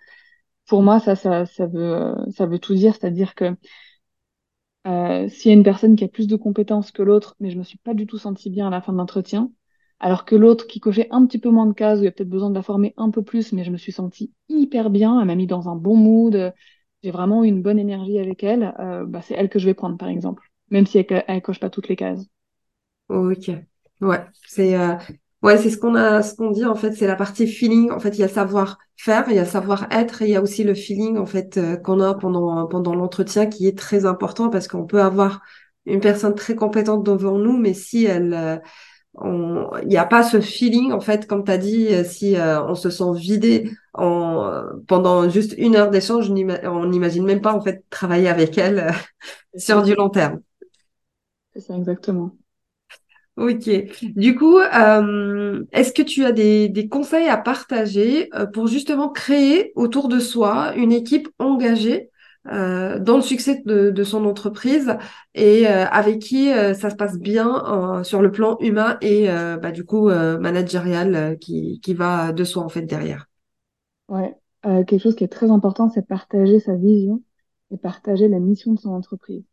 Pour 0.67 0.81
moi, 0.83 0.99
ça, 0.99 1.15
ça, 1.15 1.45
ça 1.45 1.67
veut, 1.67 2.15
ça 2.35 2.45
veut 2.45 2.59
tout 2.59 2.73
dire. 2.75 2.93
C'est-à-dire 2.95 3.35
que 3.35 3.55
euh, 4.87 5.29
s'il 5.29 5.49
y 5.51 5.53
a 5.53 5.57
une 5.57 5.63
personne 5.63 5.95
qui 5.95 6.03
a 6.03 6.07
plus 6.07 6.27
de 6.27 6.35
compétences 6.35 6.91
que 6.91 7.01
l'autre, 7.03 7.35
mais 7.39 7.49
je 7.51 7.57
me 7.57 7.63
suis 7.63 7.77
pas 7.77 7.93
du 7.93 8.05
tout 8.07 8.17
sentie 8.17 8.49
bien 8.49 8.67
à 8.67 8.69
la 8.69 8.81
fin 8.81 8.91
de 8.93 8.97
l'entretien, 8.97 9.51
alors 9.99 10.25
que 10.25 10.35
l'autre 10.35 10.67
qui 10.67 10.79
cochait 10.79 11.07
un 11.11 11.25
petit 11.25 11.39
peu 11.39 11.49
moins 11.49 11.65
de 11.67 11.73
cases, 11.73 11.99
où 11.99 12.01
il 12.01 12.05
y 12.05 12.07
a 12.07 12.11
peut-être 12.11 12.29
besoin 12.29 12.49
de 12.49 12.55
la 12.55 12.61
former 12.63 12.93
un 12.97 13.09
peu 13.09 13.23
plus, 13.23 13.53
mais 13.53 13.63
je 13.63 13.71
me 13.71 13.77
suis 13.77 13.91
sentie 13.93 14.33
hyper 14.49 14.89
bien, 14.89 15.19
elle 15.19 15.27
m'a 15.27 15.35
mis 15.35 15.47
dans 15.47 15.69
un 15.69 15.75
bon 15.75 15.95
mood, 15.95 16.53
j'ai 17.03 17.11
vraiment 17.11 17.43
eu 17.43 17.47
une 17.47 17.61
bonne 17.61 17.79
énergie 17.79 18.19
avec 18.19 18.43
elle, 18.43 18.73
euh, 18.79 19.05
bah, 19.05 19.21
c'est 19.21 19.35
elle 19.35 19.49
que 19.49 19.59
je 19.59 19.65
vais 19.65 19.73
prendre 19.73 19.97
par 19.97 20.09
exemple, 20.09 20.51
même 20.69 20.85
si 20.85 20.97
elle, 20.97 21.23
elle 21.27 21.41
coche 21.41 21.59
pas 21.59 21.69
toutes 21.69 21.87
les 21.89 21.95
cases. 21.95 22.25
Ok. 23.09 23.49
Ouais, 24.01 24.25
c'est 24.47 24.75
euh, 24.75 24.95
ouais, 25.43 25.57
c'est 25.57 25.69
ce 25.69 25.77
qu'on 25.77 25.95
a, 25.95 26.23
ce 26.23 26.35
qu'on 26.35 26.51
dit 26.51 26.65
en 26.65 26.75
fait, 26.75 26.93
c'est 26.93 27.07
la 27.07 27.15
partie 27.15 27.47
feeling. 27.47 27.91
En 27.91 27.99
fait, 27.99 28.09
il 28.11 28.19
y 28.19 28.23
a 28.23 28.27
le 28.27 28.33
savoir-faire, 28.33 29.25
il 29.29 29.35
y 29.35 29.39
a 29.39 29.43
le 29.43 29.47
savoir-être, 29.49 30.21
et 30.21 30.25
il 30.25 30.31
y 30.31 30.35
a 30.35 30.41
aussi 30.41 30.63
le 30.63 30.73
feeling 30.75 31.17
en 31.17 31.25
fait 31.25 31.57
euh, 31.57 31.77
qu'on 31.77 31.99
a 32.01 32.15
pendant 32.15 32.67
pendant 32.67 32.95
l'entretien 32.95 33.45
qui 33.47 33.67
est 33.67 33.77
très 33.77 34.05
important 34.05 34.49
parce 34.49 34.67
qu'on 34.67 34.85
peut 34.85 35.01
avoir 35.01 35.41
une 35.85 35.99
personne 35.99 36.35
très 36.35 36.55
compétente 36.55 37.03
devant 37.05 37.37
nous, 37.37 37.57
mais 37.57 37.73
si 37.73 38.05
elle 38.05 38.33
euh, 38.33 38.57
il 39.83 39.87
n'y 39.89 39.97
a 39.97 40.05
pas 40.05 40.23
ce 40.23 40.41
feeling 40.41 40.91
en 40.91 40.99
fait, 41.01 41.27
comme 41.27 41.43
tu 41.43 41.51
as 41.51 41.57
dit, 41.57 41.87
euh, 41.93 42.03
si 42.03 42.35
euh, 42.37 42.63
on 42.65 42.75
se 42.75 42.89
sent 42.89 43.13
vidé 43.15 43.69
en 43.93 44.45
euh, 44.45 44.63
pendant 44.87 45.29
juste 45.29 45.53
une 45.57 45.75
heure 45.75 45.91
d'échange, 45.91 46.29
on 46.29 46.33
n'ima- 46.33 46.59
on 46.65 46.85
n'imagine 46.87 47.25
même 47.25 47.41
pas 47.41 47.53
en 47.53 47.61
fait 47.61 47.83
travailler 47.89 48.27
avec 48.29 48.57
elle 48.57 48.79
euh, 48.79 48.91
sur 49.59 49.83
du 49.83 49.95
long 49.95 50.09
terme. 50.09 50.41
c'est 51.53 51.61
ça 51.61 51.75
exactement. 51.77 52.35
Ok. 53.35 53.67
Du 54.15 54.35
coup, 54.35 54.59
euh, 54.59 55.63
est-ce 55.71 55.91
que 55.91 56.03
tu 56.03 56.23
as 56.23 56.31
des, 56.31 56.69
des 56.69 56.87
conseils 56.87 57.27
à 57.27 57.37
partager 57.37 58.29
euh, 58.35 58.45
pour 58.45 58.67
justement 58.67 59.09
créer 59.09 59.71
autour 59.75 60.07
de 60.07 60.19
soi 60.19 60.73
une 60.75 60.91
équipe 60.91 61.27
engagée 61.39 62.11
euh, 62.51 62.99
dans 62.99 63.15
le 63.15 63.23
succès 63.23 63.63
de, 63.65 63.89
de 63.89 64.03
son 64.03 64.25
entreprise 64.25 64.95
et 65.33 65.65
avec 65.65 66.19
qui 66.19 66.49
ça 66.49 66.89
se 66.91 66.95
passe 66.95 67.17
bien 67.17 68.03
sur 68.03 68.21
le 68.21 68.31
plan 68.31 68.57
humain 68.59 68.97
et 69.01 69.27
bah, 69.27 69.71
du 69.71 69.83
coup 69.83 70.09
managérial 70.09 71.37
qui, 71.39 71.79
qui 71.81 71.93
va 71.95 72.33
de 72.33 72.43
soi 72.43 72.61
en 72.63 72.69
fait 72.69 72.83
derrière? 72.83 73.25
Ouais. 74.07 74.33
Quelque 74.63 74.97
chose 74.99 75.15
qui 75.15 75.25
est 75.25 75.27
très 75.27 75.51
important, 75.51 75.89
c'est 75.89 76.07
partager 76.07 76.59
sa 76.61 76.75
vision 76.75 77.21
et 77.71 77.77
partager 77.77 78.29
la 78.29 78.39
mission 78.39 78.73
de 78.73 78.79
son 78.79 78.91
entreprise. 78.91 79.43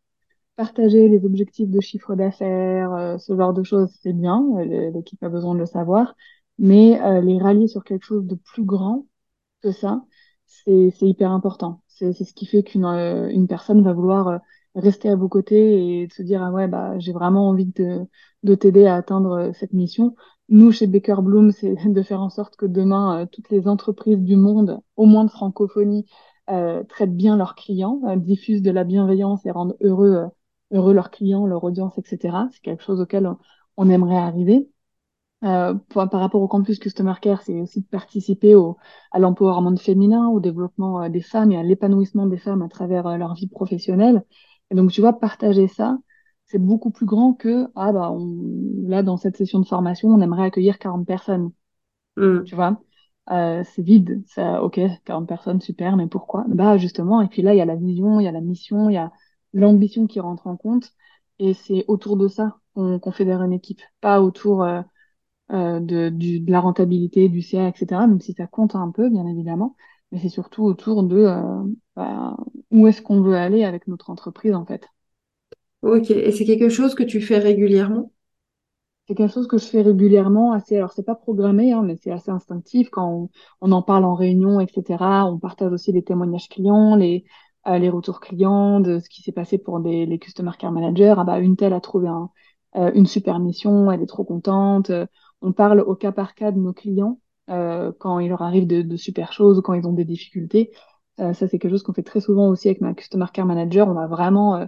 Partager 0.57 1.07
les 1.09 1.25
objectifs 1.25 1.69
de 1.69 1.79
chiffre 1.81 2.13
d'affaires, 2.15 2.93
euh, 2.93 3.17
ce 3.17 3.35
genre 3.35 3.53
de 3.53 3.63
choses, 3.63 3.89
c'est 4.03 4.13
bien, 4.13 4.43
euh, 4.59 4.91
l'équipe 4.91 5.23
a 5.23 5.29
besoin 5.29 5.55
de 5.55 5.59
le 5.59 5.65
savoir, 5.65 6.15
mais 6.59 7.01
euh, 7.01 7.19
les 7.21 7.39
rallier 7.39 7.67
sur 7.67 7.83
quelque 7.83 8.03
chose 8.05 8.25
de 8.27 8.35
plus 8.35 8.63
grand 8.63 9.07
que 9.63 9.71
ça, 9.71 10.03
c'est 10.47 10.93
hyper 11.01 11.31
important. 11.31 11.83
C'est 11.87 12.13
ce 12.13 12.33
qui 12.33 12.45
fait 12.47 12.63
qu'une 12.63 12.85
une 12.85 13.47
personne 13.47 13.83
va 13.83 13.93
vouloir 13.93 14.41
rester 14.75 15.09
à 15.09 15.15
vos 15.15 15.29
côtés 15.29 16.03
et 16.03 16.09
se 16.09 16.21
dire 16.23 16.43
ah 16.43 16.51
ouais 16.51 16.67
bah 16.67 16.97
j'ai 16.99 17.13
vraiment 17.13 17.49
envie 17.49 17.65
de 17.67 18.05
de 18.43 18.55
t'aider 18.55 18.85
à 18.87 18.95
atteindre 18.95 19.51
cette 19.55 19.73
mission. 19.73 20.15
Nous 20.49 20.71
chez 20.71 20.87
Baker 20.87 21.17
Bloom, 21.23 21.51
c'est 21.53 21.75
de 21.93 22.03
faire 22.03 22.21
en 22.21 22.29
sorte 22.29 22.55
que 22.57 22.65
demain 22.67 23.27
toutes 23.31 23.49
les 23.51 23.67
entreprises 23.67 24.19
du 24.19 24.35
monde, 24.37 24.81
au 24.97 25.05
moins 25.05 25.25
de 25.25 25.31
francophonie, 25.31 26.05
euh, 26.49 26.83
traitent 26.85 27.15
bien 27.15 27.37
leurs 27.37 27.55
clients, 27.55 28.01
diffusent 28.17 28.61
de 28.63 28.71
la 28.71 28.83
bienveillance 28.83 29.45
et 29.45 29.51
rendent 29.51 29.77
heureux 29.81 30.25
heureux 30.71 30.93
leurs 30.93 31.11
clients, 31.11 31.45
leur 31.47 31.63
audience, 31.63 31.97
etc. 31.97 32.47
C'est 32.51 32.61
quelque 32.61 32.83
chose 32.83 33.01
auquel 33.01 33.29
on 33.77 33.89
aimerait 33.89 34.17
arriver. 34.17 34.69
Euh, 35.43 35.73
pour- 35.89 36.07
par 36.09 36.19
rapport 36.21 36.41
au 36.41 36.47
campus 36.47 36.77
Customer 36.79 37.13
Care, 37.21 37.41
c'est 37.41 37.59
aussi 37.61 37.81
de 37.81 37.87
participer 37.87 38.53
au, 38.55 38.77
à 39.11 39.17
l'empowerment 39.19 39.75
féminin, 39.77 40.27
au 40.29 40.39
développement 40.39 41.03
euh, 41.03 41.09
des 41.09 41.21
femmes 41.21 41.51
et 41.51 41.57
à 41.57 41.63
l'épanouissement 41.63 42.27
des 42.27 42.37
femmes 42.37 42.61
à 42.61 42.69
travers 42.69 43.07
euh, 43.07 43.17
leur 43.17 43.33
vie 43.33 43.47
professionnelle. 43.47 44.23
Et 44.69 44.75
donc, 44.75 44.91
tu 44.91 45.01
vois, 45.01 45.13
partager 45.19 45.67
ça, 45.67 45.97
c'est 46.45 46.59
beaucoup 46.59 46.91
plus 46.91 47.07
grand 47.07 47.33
que, 47.33 47.67
ah 47.75 47.91
bah, 47.91 48.11
on, 48.11 48.37
là, 48.87 49.01
dans 49.03 49.17
cette 49.17 49.37
session 49.37 49.59
de 49.59 49.65
formation, 49.67 50.09
on 50.09 50.21
aimerait 50.21 50.43
accueillir 50.45 50.77
40 50.79 51.07
personnes, 51.07 51.51
Hmm. 52.15 52.45
tu 52.45 52.55
vois? 52.55 52.81
Euh, 53.31 53.63
c'est 53.65 53.81
vide, 53.83 54.23
ça, 54.27 54.63
ok, 54.63 54.79
40 55.05 55.27
personnes, 55.27 55.61
super, 55.61 55.95
mais 55.97 56.07
pourquoi? 56.07 56.45
Bah, 56.47 56.77
justement, 56.77 57.21
et 57.21 57.27
puis 57.27 57.41
là, 57.41 57.53
il 57.53 57.57
y 57.57 57.61
a 57.61 57.65
la 57.65 57.75
vision, 57.75 58.19
il 58.19 58.23
y 58.25 58.27
a 58.27 58.31
la 58.31 58.41
mission, 58.41 58.89
il 58.89 58.93
y 58.95 58.97
a 58.97 59.11
l'ambition 59.53 60.07
qui 60.07 60.19
rentre 60.19 60.47
en 60.47 60.57
compte, 60.57 60.91
et 61.39 61.53
c'est 61.53 61.85
autour 61.87 62.17
de 62.17 62.27
ça 62.27 62.57
qu'on 62.75 62.99
qu'on 62.99 63.11
fédère 63.11 63.41
une 63.43 63.53
équipe, 63.53 63.81
pas 64.01 64.21
autour, 64.21 64.63
euh, 64.63 64.81
euh, 65.51 65.79
de, 65.79 66.09
du, 66.09 66.39
de 66.39 66.51
la 66.51 66.61
rentabilité, 66.61 67.29
du 67.29 67.41
CA, 67.41 67.67
etc., 67.69 68.07
même 68.07 68.21
si 68.21 68.33
ça 68.33 68.47
compte 68.47 68.75
un 68.75 68.91
peu, 68.91 69.09
bien 69.09 69.27
évidemment, 69.27 69.75
mais 70.11 70.19
c'est 70.19 70.29
surtout 70.29 70.63
autour 70.63 71.03
de 71.03 71.17
euh, 71.17 71.63
bah, 71.95 72.37
où 72.71 72.87
est-ce 72.87 73.01
qu'on 73.01 73.21
veut 73.21 73.35
aller 73.35 73.63
avec 73.65 73.87
notre 73.87 74.09
entreprise, 74.09 74.53
en 74.55 74.65
fait. 74.65 74.87
Ok. 75.81 76.11
Et 76.11 76.31
c'est 76.31 76.45
quelque 76.45 76.69
chose 76.69 76.95
que 76.95 77.03
tu 77.03 77.21
fais 77.21 77.39
régulièrement? 77.39 78.11
C'est 79.07 79.15
quelque 79.15 79.33
chose 79.33 79.47
que 79.47 79.57
je 79.57 79.65
fais 79.65 79.81
régulièrement, 79.81 80.53
assez, 80.53 80.77
alors 80.77 80.93
c'est 80.93 81.03
pas 81.03 81.15
programmé, 81.15 81.73
hein, 81.73 81.81
mais 81.83 81.97
c'est 81.97 82.11
assez 82.11 82.31
instinctif 82.31 82.89
quand 82.89 83.09
on, 83.11 83.29
on 83.61 83.71
en 83.71 83.81
parle 83.81 84.05
en 84.05 84.15
réunion, 84.15 84.59
etc. 84.59 85.25
On 85.29 85.37
partage 85.39 85.73
aussi 85.73 85.91
les 85.91 86.03
témoignages 86.03 86.47
clients, 86.49 86.95
les, 86.95 87.25
euh, 87.67 87.77
les 87.77 87.89
retours 87.89 88.19
clients 88.19 88.79
de 88.79 88.99
ce 88.99 89.09
qui 89.09 89.21
s'est 89.21 89.31
passé 89.31 89.57
pour 89.57 89.79
des, 89.79 90.05
les 90.05 90.19
Customer 90.19 90.51
Care 90.57 90.71
Managers. 90.71 91.15
Ah 91.17 91.23
bah, 91.23 91.39
une 91.39 91.55
telle 91.55 91.73
a 91.73 91.81
trouvé 91.81 92.07
un, 92.07 92.29
euh, 92.75 92.91
une 92.93 93.05
super 93.05 93.39
mission, 93.39 93.91
elle 93.91 94.01
est 94.01 94.05
trop 94.07 94.23
contente. 94.23 94.89
Euh, 94.89 95.05
On 95.41 95.53
parle 95.53 95.81
au 95.81 95.95
cas 95.95 96.11
par 96.11 96.35
cas 96.35 96.51
de 96.51 96.59
nos 96.59 96.73
clients 96.73 97.19
euh, 97.49 97.91
quand 97.99 98.19
il 98.19 98.29
leur 98.29 98.41
arrive 98.41 98.67
de, 98.67 98.81
de 98.81 98.97
super 98.97 99.33
choses 99.33 99.59
ou 99.59 99.61
quand 99.61 99.73
ils 99.73 99.87
ont 99.87 99.93
des 99.93 100.05
difficultés. 100.05 100.71
Euh, 101.19 101.33
ça, 101.33 101.47
c'est 101.47 101.59
quelque 101.59 101.71
chose 101.71 101.83
qu'on 101.83 101.93
fait 101.93 102.03
très 102.03 102.21
souvent 102.21 102.49
aussi 102.49 102.67
avec 102.69 102.81
ma 102.81 102.93
Customer 102.93 103.25
Care 103.33 103.45
Manager. 103.45 103.87
On 103.87 103.93
va 103.93 104.07
vraiment 104.07 104.67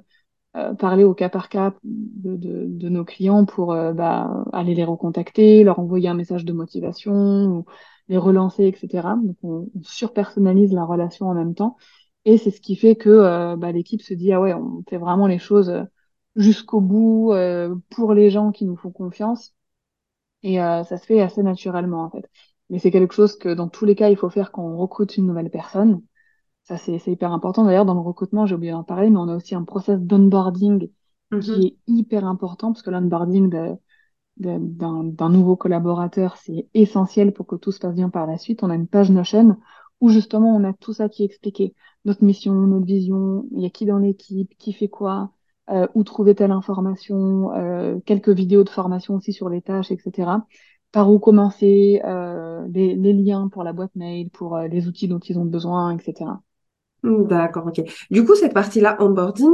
euh, 0.55 0.73
parler 0.75 1.03
au 1.03 1.13
cas 1.13 1.29
par 1.29 1.49
cas 1.49 1.73
de, 1.83 2.35
de, 2.35 2.65
de 2.67 2.89
nos 2.89 3.05
clients 3.05 3.45
pour 3.45 3.67
bah, 3.93 4.45
aller 4.53 4.75
les 4.75 4.83
recontacter, 4.83 5.63
leur 5.63 5.79
envoyer 5.79 6.09
un 6.09 6.13
message 6.13 6.45
de 6.45 6.53
motivation, 6.53 7.13
ou 7.47 7.65
les 8.07 8.17
relancer, 8.17 8.65
etc. 8.67 9.15
Donc 9.15 9.37
on, 9.43 9.69
on 9.75 9.83
surpersonnalise 9.83 10.73
la 10.73 10.85
relation 10.85 11.27
en 11.27 11.33
même 11.33 11.55
temps. 11.55 11.77
Et 12.25 12.37
c'est 12.37 12.51
ce 12.51 12.61
qui 12.61 12.75
fait 12.75 12.95
que 12.95 13.09
euh, 13.09 13.55
bah, 13.57 13.71
l'équipe 13.71 14.01
se 14.01 14.13
dit, 14.13 14.31
ah 14.33 14.39
ouais, 14.41 14.53
on 14.53 14.83
fait 14.89 14.97
vraiment 14.97 15.27
les 15.27 15.39
choses 15.39 15.69
euh, 15.69 15.83
jusqu'au 16.35 16.79
bout 16.81 17.33
euh, 17.33 17.75
pour 17.89 18.13
les 18.13 18.29
gens 18.29 18.51
qui 18.51 18.65
nous 18.65 18.77
font 18.77 18.91
confiance. 18.91 19.53
Et 20.43 20.61
euh, 20.61 20.83
ça 20.83 20.97
se 20.97 21.05
fait 21.05 21.21
assez 21.21 21.43
naturellement, 21.43 22.03
en 22.03 22.09
fait. 22.11 22.29
mais 22.69 22.79
c'est 22.79 22.91
quelque 22.91 23.13
chose 23.13 23.37
que 23.37 23.53
dans 23.53 23.69
tous 23.69 23.85
les 23.85 23.95
cas, 23.95 24.09
il 24.09 24.17
faut 24.17 24.29
faire 24.29 24.51
quand 24.51 24.63
on 24.63 24.77
recrute 24.77 25.17
une 25.17 25.27
nouvelle 25.27 25.49
personne. 25.49 26.01
Ça, 26.63 26.77
c'est 26.77 26.97
hyper 27.07 27.31
important. 27.33 27.65
D'ailleurs, 27.65 27.85
dans 27.85 27.95
le 27.95 28.01
recrutement, 28.01 28.45
j'ai 28.47 28.55
oublié 28.55 28.71
d'en 28.73 28.83
parler, 28.83 29.09
mais 29.09 29.17
on 29.19 29.29
a 29.29 29.35
aussi 29.37 29.55
un 29.55 29.63
process 29.65 29.99
d'onboarding 29.99 30.89
qui 31.39 31.63
Mhm. 31.63 31.67
est 31.67 31.77
hyper 31.87 32.25
important 32.25 32.71
parce 32.73 32.83
que 32.83 32.91
l'onboarding 32.91 33.49
de- 33.49 33.75
de- 34.37 34.57
d'un 34.59 35.03
d'un 35.03 35.29
nouveau 35.29 35.55
collaborateur, 35.55 36.37
c'est 36.37 36.67
essentiel 36.73 37.33
pour 37.33 37.47
que 37.47 37.55
tout 37.55 37.71
se 37.71 37.79
passe 37.79 37.95
bien 37.95 38.09
par 38.09 38.27
la 38.27 38.37
suite. 38.37 38.63
On 38.63 38.69
a 38.69 38.75
une 38.75 38.87
page 38.87 39.11
Notion 39.11 39.57
où 40.03 40.09
justement 40.09 40.53
on 40.53 40.65
a 40.65 40.73
tout 40.73 40.91
ça 40.91 41.07
qui 41.07 41.23
est 41.23 41.25
expliqué. 41.25 41.73
Notre 42.03 42.25
mission, 42.25 42.53
notre 42.53 42.85
vision, 42.85 43.45
il 43.53 43.61
y 43.61 43.65
a 43.65 43.69
qui 43.69 43.85
dans 43.85 43.99
l'équipe, 43.99 44.53
qui 44.57 44.73
fait 44.73 44.89
quoi, 44.89 45.31
euh, 45.69 45.87
où 45.95 46.03
trouver 46.03 46.35
telle 46.35 46.51
information, 46.51 47.53
euh, 47.53 47.99
quelques 48.05 48.27
vidéos 48.27 48.65
de 48.65 48.69
formation 48.69 49.15
aussi 49.15 49.31
sur 49.31 49.47
les 49.47 49.61
tâches, 49.61 49.91
etc. 49.91 50.45
Par 50.91 51.09
où 51.09 51.19
commencer, 51.19 52.01
euh, 52.03 52.67
les, 52.67 53.13
liens 53.13 53.47
pour 53.47 53.63
la 53.63 53.71
boîte 53.71 53.95
mail, 53.95 54.29
pour 54.29 54.57
les 54.57 54.89
outils 54.89 55.07
dont 55.07 55.19
ils 55.19 55.39
ont 55.39 55.45
besoin, 55.45 55.97
etc. 55.97 56.31
D'accord, 57.03 57.67
ok. 57.67 57.81
Du 58.11 58.25
coup, 58.25 58.35
cette 58.35 58.53
partie-là, 58.53 58.97
onboarding, 58.99 59.53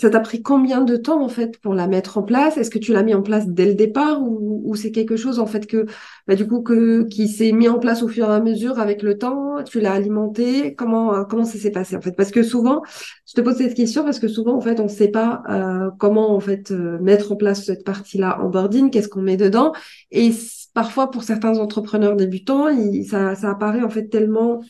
ça 0.00 0.10
t'a 0.10 0.20
pris 0.20 0.42
combien 0.42 0.80
de 0.82 0.96
temps 0.96 1.22
en 1.22 1.28
fait 1.28 1.58
pour 1.60 1.74
la 1.74 1.86
mettre 1.86 2.18
en 2.18 2.22
place? 2.22 2.56
Est-ce 2.56 2.70
que 2.70 2.78
tu 2.78 2.92
l'as 2.92 3.02
mis 3.02 3.14
en 3.14 3.22
place 3.22 3.46
dès 3.48 3.66
le 3.66 3.74
départ 3.74 4.22
ou, 4.22 4.62
ou 4.64 4.74
c'est 4.74 4.90
quelque 4.92 5.16
chose 5.16 5.38
en 5.38 5.46
fait 5.46 5.66
que 5.66 5.86
bah, 6.26 6.34
du 6.34 6.46
coup 6.46 6.62
que 6.62 7.04
qui 7.04 7.28
s'est 7.28 7.52
mis 7.52 7.68
en 7.68 7.78
place 7.78 8.02
au 8.02 8.08
fur 8.08 8.30
et 8.30 8.34
à 8.34 8.40
mesure 8.40 8.78
avec 8.80 9.02
le 9.02 9.18
temps? 9.18 9.62
Tu 9.64 9.80
l'as 9.80 9.92
alimenté? 9.92 10.74
Comment 10.74 11.14
euh, 11.14 11.24
comment 11.24 11.44
ça 11.44 11.58
s'est 11.58 11.70
passé 11.70 11.96
en 11.96 12.00
fait? 12.00 12.12
Parce 12.16 12.30
que 12.30 12.42
souvent, 12.42 12.82
je 13.28 13.34
te 13.34 13.40
pose 13.40 13.56
cette 13.56 13.74
question 13.74 14.04
parce 14.04 14.18
que 14.18 14.28
souvent 14.28 14.56
en 14.56 14.60
fait 14.60 14.80
on 14.80 14.84
ne 14.84 14.88
sait 14.88 15.08
pas 15.08 15.42
euh, 15.48 15.90
comment 15.98 16.34
en 16.34 16.40
fait 16.40 16.70
euh, 16.70 16.98
mettre 17.00 17.32
en 17.32 17.36
place 17.36 17.64
cette 17.64 17.84
partie-là 17.84 18.40
onboarding, 18.42 18.90
qu'est-ce 18.90 19.08
qu'on 19.08 19.22
met 19.22 19.36
dedans? 19.36 19.72
Et 20.10 20.30
parfois 20.74 21.10
pour 21.10 21.22
certains 21.24 21.58
entrepreneurs 21.58 22.16
débutants, 22.16 22.68
il- 22.68 23.04
ça 23.06 23.34
ça 23.34 23.50
apparaît 23.50 23.82
en 23.82 23.90
fait 23.90 24.08
tellement 24.08 24.60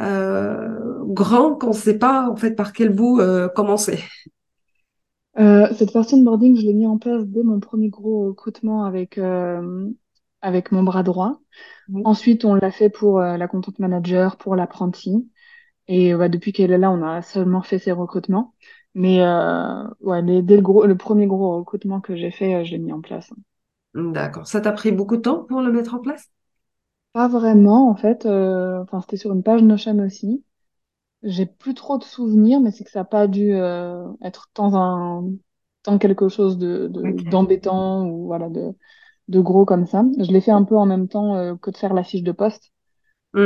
euh, 0.00 0.68
grand 1.06 1.54
qu'on 1.56 1.68
ne 1.68 1.72
sait 1.74 1.98
pas 1.98 2.28
en 2.28 2.36
fait 2.36 2.52
par 2.52 2.72
quel 2.72 2.90
bout 2.90 3.20
euh, 3.20 3.48
commencer. 3.48 3.98
Euh, 5.38 5.68
cette 5.74 5.92
partie 5.92 6.14
onboarding, 6.14 6.56
je 6.56 6.62
l'ai 6.62 6.72
mis 6.74 6.86
en 6.86 6.98
place 6.98 7.24
dès 7.26 7.42
mon 7.42 7.58
premier 7.60 7.88
gros 7.88 8.28
recrutement 8.28 8.84
avec, 8.84 9.18
euh, 9.18 9.90
avec 10.42 10.70
mon 10.72 10.82
bras 10.82 11.02
droit. 11.02 11.40
Oui. 11.88 12.04
Ensuite, 12.04 12.44
on 12.44 12.54
l'a 12.54 12.70
fait 12.72 12.90
pour 12.90 13.20
euh, 13.20 13.36
la 13.38 13.48
content 13.48 13.72
manager, 13.78 14.36
pour 14.38 14.56
l'apprenti. 14.56 15.30
Et 15.88 16.14
ouais, 16.14 16.28
depuis 16.30 16.52
qu'elle 16.52 16.72
est 16.72 16.78
là, 16.78 16.90
on 16.92 17.02
a 17.02 17.22
seulement 17.22 17.62
fait 17.62 17.78
ces 17.80 17.92
recrutements. 17.92 18.54
Mais 18.94 19.22
euh, 19.22 19.84
ouais, 20.00 20.22
dès, 20.22 20.42
dès 20.42 20.56
le, 20.56 20.62
gros, 20.62 20.86
le 20.86 20.96
premier 20.98 21.26
gros 21.28 21.58
recrutement 21.58 22.00
que 22.00 22.16
j'ai 22.16 22.30
fait, 22.32 22.56
euh, 22.56 22.64
je 22.64 22.72
l'ai 22.72 22.78
mis 22.78 22.92
en 22.92 23.00
place. 23.02 23.30
D'accord. 23.94 24.46
Ça 24.46 24.60
t'a 24.60 24.70
pris 24.72 24.92
beaucoup 24.92 25.16
de 25.16 25.22
temps 25.22 25.44
pour 25.44 25.60
le 25.62 25.72
mettre 25.72 25.94
en 25.94 26.00
place? 26.00 26.30
Pas 27.12 27.28
vraiment, 27.28 27.88
en 27.90 27.96
fait. 27.96 28.26
euh, 28.26 28.82
Enfin, 28.82 29.00
c'était 29.00 29.16
sur 29.16 29.32
une 29.32 29.42
page 29.42 29.62
Notion 29.62 29.98
aussi. 30.00 30.44
J'ai 31.24 31.46
plus 31.46 31.74
trop 31.74 31.98
de 31.98 32.04
souvenirs, 32.04 32.60
mais 32.60 32.70
c'est 32.70 32.84
que 32.84 32.90
ça 32.90 33.00
n'a 33.00 33.04
pas 33.06 33.26
dû 33.28 33.54
euh, 33.54 34.06
être 34.22 34.50
tant 34.54 34.74
un, 34.74 35.24
tant 35.82 35.98
quelque 35.98 36.28
chose 36.28 36.58
de, 36.58 36.88
de- 36.88 37.16
d'embêtant 37.18 38.06
ou 38.06 38.26
voilà 38.26 38.50
de, 38.50 38.74
de 39.28 39.40
gros 39.40 39.64
comme 39.66 39.86
ça. 39.86 40.04
Je 40.18 40.32
l'ai 40.32 40.40
fait 40.42 40.50
un 40.52 40.64
peu 40.64 40.76
en 40.78 40.86
même 40.86 41.08
temps 41.08 41.36
euh, 41.36 41.56
que 41.56 41.70
de 41.70 41.76
faire 41.78 41.94
la 41.94 42.04
fiche 42.04 42.22
de 42.24 42.32
poste 42.32 42.72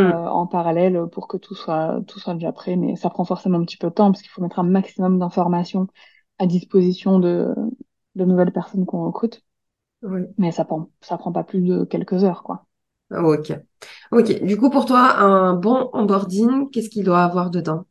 euh, 0.01 0.05
Hmm. 0.05 0.29
en 0.29 0.47
parallèle 0.49 1.01
pour 1.13 1.29
que 1.29 1.37
tout 1.39 1.55
soit 1.57 2.03
tout 2.09 2.21
soit 2.21 2.35
déjà 2.35 2.53
prêt, 2.53 2.77
mais 2.77 2.97
ça 2.97 3.11
prend 3.11 3.25
forcément 3.27 3.59
un 3.59 3.65
petit 3.65 3.79
peu 3.79 3.89
de 3.91 3.95
temps 3.95 4.13
parce 4.13 4.23
qu'il 4.23 4.31
faut 4.33 4.43
mettre 4.43 4.61
un 4.61 4.65
maximum 4.65 5.19
d'informations 5.21 5.89
à 6.39 6.47
disposition 6.47 7.21
de, 7.21 7.55
de 8.17 8.25
nouvelles 8.27 8.53
personnes 8.53 8.87
qu'on 8.87 9.07
recrute. 9.07 9.43
Oui. 10.03 10.37
Mais 10.39 10.53
ça 10.53 10.65
prend 10.67 10.91
ça 11.03 11.19
prend 11.19 11.33
pas 11.33 11.45
plus 11.45 11.63
de 11.63 11.85
quelques 11.85 12.25
heures, 12.25 12.45
quoi. 12.45 12.68
Ok. 13.11 13.53
Ok. 14.13 14.43
Du 14.45 14.57
coup, 14.59 14.71
pour 14.71 14.87
toi, 14.87 15.17
un 15.19 15.55
bon 15.55 15.91
onboarding, 15.93 16.71
qu'est-ce 16.71 16.91
qu'il 16.91 17.05
doit 17.05 17.23
avoir 17.23 17.51
dedans? 17.51 17.87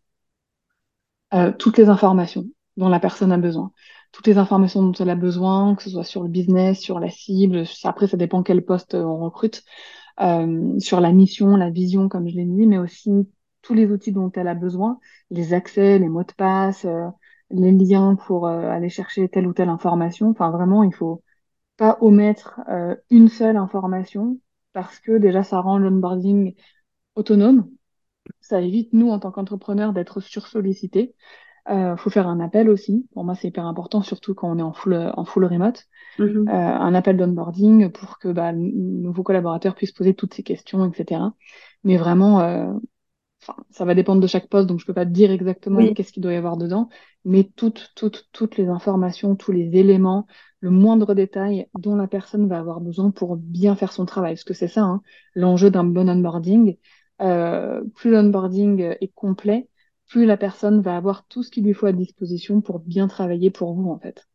euh, 1.33 1.51
toutes 1.57 1.77
les 1.77 1.89
informations 1.89 2.45
dont 2.77 2.89
la 2.89 2.99
personne 2.99 3.31
a 3.31 3.37
besoin. 3.37 3.71
Toutes 4.11 4.27
les 4.27 4.37
informations 4.37 4.81
dont 4.83 4.93
elle 4.93 5.09
a 5.09 5.15
besoin, 5.15 5.75
que 5.75 5.83
ce 5.83 5.89
soit 5.89 6.03
sur 6.03 6.23
le 6.23 6.29
business, 6.29 6.79
sur 6.79 6.99
la 6.99 7.09
cible, 7.09 7.63
après 7.83 8.07
ça 8.07 8.17
dépend 8.17 8.43
quel 8.43 8.63
poste 8.63 8.95
euh, 8.95 9.03
on 9.03 9.19
recrute, 9.19 9.63
euh, 10.21 10.79
sur 10.79 11.01
la 11.01 11.11
mission, 11.13 11.55
la 11.57 11.69
vision, 11.71 12.09
comme 12.09 12.29
je 12.29 12.35
l'ai 12.35 12.45
dit, 12.45 12.67
mais 12.67 12.77
aussi 12.79 13.11
tous 13.63 13.73
les 13.73 13.87
outils 13.91 14.11
dont 14.11 14.31
elle 14.35 14.49
a 14.49 14.55
besoin, 14.55 14.99
les 15.31 15.53
accès, 15.53 15.99
les 15.99 16.09
mots 16.09 16.23
de 16.23 16.33
passe, 16.33 16.85
les 17.51 17.71
liens 17.71 18.15
pour 18.15 18.47
aller 18.47 18.89
chercher 18.89 19.29
telle 19.29 19.47
ou 19.47 19.53
telle 19.53 19.69
information. 19.69 20.29
Enfin, 20.31 20.51
vraiment, 20.51 20.83
il 20.83 20.93
faut 20.93 21.23
pas 21.77 21.97
omettre 22.01 22.61
une 23.11 23.29
seule 23.29 23.57
information 23.57 24.39
parce 24.77 24.99
que 24.99 25.17
déjà, 25.17 25.41
ça 25.41 25.59
rend 25.59 25.79
l'onboarding 25.79 26.53
autonome. 27.15 27.67
Ça 28.41 28.61
évite, 28.61 28.93
nous, 28.93 29.09
en 29.09 29.17
tant 29.17 29.31
qu'entrepreneurs, 29.31 29.91
d'être 29.91 30.19
sursollicités. 30.19 31.15
Euh, 31.67 31.97
faut 31.97 32.11
faire 32.11 32.27
un 32.27 32.39
appel 32.39 32.69
aussi. 32.69 33.07
Pour 33.13 33.23
moi, 33.23 33.33
c'est 33.33 33.47
hyper 33.47 33.65
important, 33.65 34.03
surtout 34.03 34.35
quand 34.35 34.51
on 34.51 34.59
est 34.59 34.61
en 34.61 34.73
full, 34.73 34.93
en 35.17 35.25
full 35.25 35.45
remote. 35.45 35.83
Mhm. 36.19 36.47
Euh, 36.47 36.51
un 36.51 36.93
appel 36.93 37.17
d'onboarding 37.17 37.89
pour 37.89 38.19
que 38.19 38.27
bah, 38.27 38.51
le 38.51 38.59
nouveau 38.59 39.23
collaborateur 39.23 39.73
puisse 39.73 39.91
poser 39.93 40.13
toutes 40.13 40.35
ces 40.35 40.43
questions, 40.43 40.85
etc. 40.85 41.21
Mais 41.83 41.97
vraiment, 41.97 42.41
euh, 42.41 42.71
ça 43.71 43.83
va 43.83 43.95
dépendre 43.95 44.21
de 44.21 44.27
chaque 44.27 44.47
poste, 44.47 44.67
donc 44.67 44.79
je 44.79 44.85
peux 44.85 44.93
pas 44.93 45.07
te 45.07 45.11
dire 45.11 45.31
exactement 45.31 45.79
Oui. 45.79 45.95
qu'est-ce 45.95 46.11
qu'il 46.11 46.21
doit 46.21 46.33
y 46.33 46.35
avoir 46.37 46.57
dedans, 46.57 46.89
mais 47.25 47.49
toutes, 47.55 47.93
toutes, 47.95 48.29
toutes 48.31 48.57
les 48.57 48.67
informations, 48.67 49.35
tous 49.35 49.51
les 49.51 49.75
éléments, 49.75 50.27
le 50.59 50.69
moindre 50.71 51.13
détail 51.13 51.67
dont 51.75 51.95
la 51.95 52.07
personne 52.07 52.47
va 52.47 52.59
avoir 52.59 52.81
besoin 52.81 53.11
pour 53.11 53.37
bien 53.37 53.75
faire 53.75 53.91
son 53.91 54.05
travail. 54.05 54.33
Parce 54.35 54.43
que 54.43 54.53
c'est 54.53 54.67
ça, 54.67 54.81
hein, 54.83 55.01
l'enjeu 55.35 55.69
d'un 55.71 55.83
bon 55.83 56.09
onboarding. 56.09 56.77
Euh, 57.21 57.83
plus 57.95 58.11
l'onboarding 58.11 58.95
est 59.01 59.13
complet, 59.13 59.69
plus 60.07 60.25
la 60.25 60.37
personne 60.37 60.81
va 60.81 60.97
avoir 60.97 61.25
tout 61.27 61.43
ce 61.43 61.51
qu'il 61.51 61.65
lui 61.65 61.73
faut 61.73 61.87
à 61.87 61.91
disposition 61.93 62.61
pour 62.61 62.79
bien 62.79 63.07
travailler 63.07 63.51
pour 63.51 63.73
vous, 63.73 63.89
en 63.89 63.99
fait. 63.99 64.27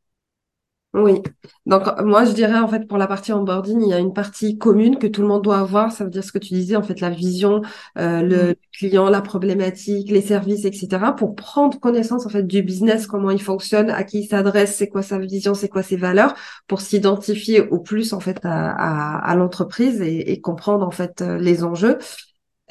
Oui. 0.95 1.23
Donc, 1.65 1.85
moi, 2.03 2.27
je 2.27 2.33
dirais, 2.33 2.59
en 2.59 2.69
fait, 2.69 2.87
pour 2.87 2.99
la 2.99 3.07
partie 3.07 3.33
onboarding, 3.33 3.81
il 3.81 3.89
y 3.89 3.95
a 3.95 3.99
une 3.99 4.13
partie 4.13 4.59
commune 4.59 4.99
que 4.99 5.07
tout 5.07 5.23
le 5.23 5.29
monde 5.29 5.43
doit 5.43 5.59
avoir. 5.59 5.91
Ça 5.91 6.05
veut 6.05 6.11
dire 6.11 6.23
ce 6.23 6.33
que 6.33 6.39
tu 6.39 6.53
disais, 6.53 6.77
en 6.77 6.83
fait, 6.83 7.01
la 7.01 7.09
vision, 7.09 7.63
euh, 7.97 8.21
le 8.21 8.51
Mm. 8.51 8.55
client, 8.77 9.09
la 9.09 9.23
problématique, 9.23 10.11
les 10.11 10.21
services, 10.21 10.67
etc. 10.67 11.15
pour 11.15 11.35
prendre 11.35 11.81
connaissance, 11.81 12.27
en 12.27 12.29
fait, 12.29 12.43
du 12.43 12.63
business, 12.63 13.07
comment 13.07 13.31
il 13.31 13.41
fonctionne, 13.41 13.89
à 13.89 14.05
qui 14.05 14.21
il 14.21 14.27
s'adresse, 14.29 14.77
c'est 14.77 14.89
quoi 14.89 15.01
sa 15.03 15.19
vision, 15.19 15.55
c'est 15.55 15.69
quoi 15.71 15.83
ses 15.83 15.97
valeurs, 15.97 16.35
pour 16.67 16.83
s'identifier 16.83 17.63
au 17.63 17.79
plus, 17.79 18.13
en 18.13 18.21
fait, 18.21 18.39
à, 18.45 18.71
à, 18.73 19.31
à 19.31 19.35
l'entreprise 19.35 20.03
et, 20.03 20.31
et 20.33 20.41
comprendre, 20.43 20.87
en 20.87 20.91
fait, 20.91 21.23
euh, 21.23 21.39
les 21.39 21.65
enjeux. 21.65 21.97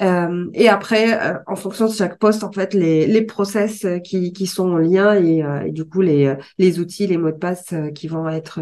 Euh, 0.02 0.46
et 0.54 0.68
après, 0.68 1.20
euh, 1.20 1.38
en 1.46 1.54
fonction 1.54 1.86
de 1.86 1.92
chaque 1.92 2.18
poste, 2.18 2.42
en 2.42 2.50
fait, 2.50 2.74
les, 2.74 3.06
les 3.06 3.22
process 3.22 3.84
euh, 3.84 3.98
qui, 3.98 4.32
qui 4.32 4.46
sont 4.46 4.70
en 4.70 4.78
lien 4.78 5.14
et, 5.14 5.44
euh, 5.44 5.60
et 5.62 5.70
du 5.70 5.84
coup, 5.84 6.00
les, 6.00 6.34
les 6.58 6.80
outils, 6.80 7.06
les 7.06 7.18
mots 7.18 7.30
de 7.30 7.36
passe 7.36 7.72
qui 7.94 8.08
vont 8.08 8.28
être 8.28 8.60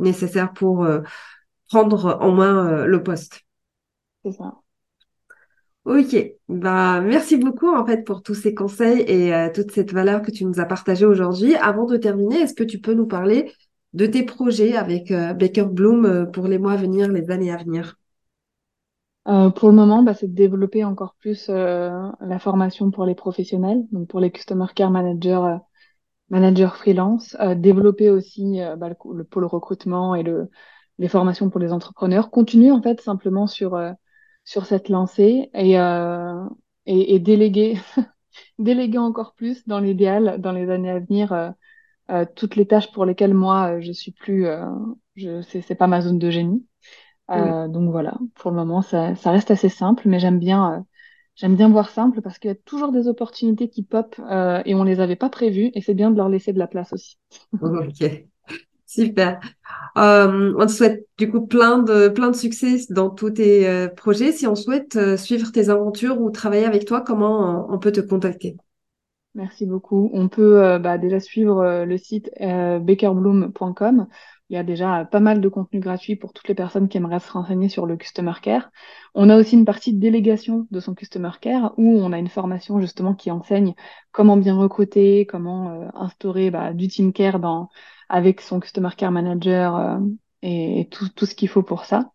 nécessaires 0.00 0.52
pour 0.52 0.86
prendre 1.68 2.18
en 2.20 2.32
main 2.32 2.84
le 2.84 3.02
poste. 3.02 3.40
C'est 4.24 4.32
ça. 4.32 4.54
Ok, 5.84 6.14
bah 6.48 7.00
merci 7.00 7.36
beaucoup 7.36 7.74
en 7.74 7.84
fait 7.84 8.04
pour 8.04 8.22
tous 8.22 8.34
ces 8.34 8.54
conseils 8.54 9.00
et 9.00 9.32
toute 9.52 9.72
cette 9.72 9.92
valeur 9.92 10.22
que 10.22 10.30
tu 10.30 10.44
nous 10.44 10.60
as 10.60 10.64
partagée 10.64 11.06
aujourd'hui. 11.06 11.56
Avant 11.56 11.86
de 11.86 11.96
terminer, 11.96 12.42
est-ce 12.42 12.54
que 12.54 12.62
tu 12.62 12.78
peux 12.78 12.94
nous 12.94 13.06
parler 13.06 13.52
de 13.92 14.06
tes 14.06 14.22
projets 14.22 14.76
avec 14.76 15.12
Baker 15.12 15.64
Bloom 15.64 16.30
pour 16.32 16.46
les 16.46 16.58
mois 16.58 16.74
à 16.74 16.76
venir, 16.76 17.10
les 17.10 17.30
années 17.30 17.52
à 17.52 17.56
venir? 17.56 17.98
Euh, 19.28 19.50
pour 19.50 19.68
le 19.68 19.74
moment, 19.76 20.02
bah, 20.02 20.14
c'est 20.14 20.26
de 20.28 20.34
développer 20.34 20.84
encore 20.84 21.14
plus 21.20 21.46
euh, 21.48 21.90
la 22.20 22.38
formation 22.40 22.90
pour 22.90 23.04
les 23.06 23.14
professionnels, 23.14 23.84
donc 23.92 24.08
pour 24.08 24.18
les 24.20 24.32
Customer 24.32 24.66
Care 24.74 24.90
Managers, 24.90 25.40
euh, 25.44 25.56
managers 26.30 26.70
freelance, 26.74 27.36
euh, 27.40 27.54
développer 27.54 28.10
aussi 28.10 28.60
euh, 28.62 28.76
bah, 28.76 28.88
le, 28.90 28.96
le 29.14 29.24
pôle 29.24 29.46
recrutement 29.46 30.14
et 30.16 30.22
le, 30.24 30.50
les 30.98 31.08
formations 31.08 31.50
pour 31.50 31.60
les 31.60 31.72
entrepreneurs. 31.72 32.30
Continuer 32.30 32.70
en 32.72 32.82
fait 32.82 33.00
simplement 33.02 33.46
sur, 33.48 33.78
sur 34.44 34.66
cette 34.66 34.88
lancée 34.90 35.50
et, 35.54 35.74
et, 36.86 37.14
et 37.14 37.18
déléguer, 37.18 37.78
déléguer 38.58 38.98
encore 38.98 39.34
plus 39.34 39.66
dans 39.68 39.80
l'idéal 39.80 40.40
dans 40.40 40.52
les 40.52 40.70
années 40.70 40.90
à 40.90 41.00
venir 41.00 41.54
toutes 42.36 42.56
les 42.56 42.66
tâches 42.66 42.92
pour 42.92 43.06
lesquelles 43.06 43.34
moi 43.34 43.80
je 43.80 43.92
suis 43.92 44.12
plus, 44.12 44.46
je, 45.16 45.42
c'est 45.42 45.74
pas 45.76 45.86
ma 45.88 46.00
zone 46.02 46.18
de 46.18 46.30
génie. 46.30 46.66
Euh, 47.30 47.68
donc 47.68 47.90
voilà, 47.90 48.18
pour 48.34 48.50
le 48.50 48.56
moment, 48.56 48.82
ça, 48.82 49.14
ça 49.14 49.30
reste 49.30 49.50
assez 49.50 49.68
simple, 49.68 50.02
mais 50.06 50.18
j'aime 50.18 50.38
bien, 50.38 50.74
euh, 50.74 50.80
j'aime 51.36 51.56
bien 51.56 51.68
voir 51.68 51.88
simple 51.88 52.20
parce 52.20 52.38
qu'il 52.38 52.48
y 52.48 52.52
a 52.52 52.56
toujours 52.56 52.92
des 52.92 53.08
opportunités 53.08 53.68
qui 53.68 53.82
pop 53.82 54.16
euh, 54.30 54.62
et 54.64 54.74
on 54.74 54.84
les 54.84 55.00
avait 55.00 55.16
pas 55.16 55.30
prévues 55.30 55.70
et 55.74 55.80
c'est 55.80 55.94
bien 55.94 56.10
de 56.10 56.16
leur 56.16 56.28
laisser 56.28 56.52
de 56.52 56.58
la 56.58 56.66
place 56.66 56.92
aussi. 56.92 57.18
Ok, 57.62 58.26
super. 58.86 59.40
On 59.96 60.66
te 60.66 60.72
souhaite 60.72 61.06
du 61.16 61.30
coup 61.30 61.46
plein 61.46 61.78
de, 61.78 62.08
plein 62.08 62.30
de 62.30 62.36
succès 62.36 62.76
dans 62.90 63.08
tous 63.08 63.30
tes 63.30 63.88
projets. 63.96 64.32
Si 64.32 64.46
on 64.46 64.54
souhaite 64.54 65.16
suivre 65.16 65.50
tes 65.52 65.70
aventures 65.70 66.20
ou 66.20 66.30
travailler 66.30 66.66
avec 66.66 66.84
toi, 66.84 67.00
comment 67.00 67.72
on, 67.72 67.78
peut 67.78 67.92
te 67.92 68.00
contacter? 68.00 68.56
Merci 69.34 69.64
beaucoup. 69.64 70.10
On 70.12 70.28
peut 70.28 70.78
bah, 70.78 70.98
déjà 70.98 71.20
suivre 71.20 71.84
le 71.86 71.96
site 71.96 72.30
bakerbloom.com. 72.38 74.08
il 74.52 74.56
y 74.56 74.58
a 74.58 74.64
déjà 74.64 75.06
pas 75.06 75.20
mal 75.20 75.40
de 75.40 75.48
contenu 75.48 75.80
gratuit 75.80 76.14
pour 76.14 76.34
toutes 76.34 76.46
les 76.46 76.54
personnes 76.54 76.88
qui 76.90 76.98
aimeraient 76.98 77.20
se 77.20 77.32
renseigner 77.32 77.70
sur 77.70 77.86
le 77.86 77.96
Customer 77.96 78.34
Care. 78.42 78.70
On 79.14 79.30
a 79.30 79.38
aussi 79.38 79.56
une 79.56 79.64
partie 79.64 79.94
de 79.94 79.98
délégation 79.98 80.66
de 80.70 80.78
son 80.78 80.94
Customer 80.94 81.30
Care 81.40 81.72
où 81.78 81.98
on 81.98 82.12
a 82.12 82.18
une 82.18 82.28
formation 82.28 82.78
justement 82.78 83.14
qui 83.14 83.30
enseigne 83.30 83.74
comment 84.12 84.36
bien 84.36 84.54
recruter, 84.54 85.24
comment 85.24 85.70
euh, 85.70 85.88
instaurer 85.94 86.50
bah, 86.50 86.74
du 86.74 86.88
Team 86.88 87.14
Care 87.14 87.40
avec 88.10 88.42
son 88.42 88.60
Customer 88.60 88.90
Care 88.94 89.10
Manager 89.10 89.74
euh, 89.76 89.98
et, 90.42 90.86
tout, 90.90 91.08
tout 91.08 91.24
ce 91.24 91.34
qu'il 91.34 91.48
faut 91.48 91.62
pour 91.62 91.86
ça. 91.86 92.10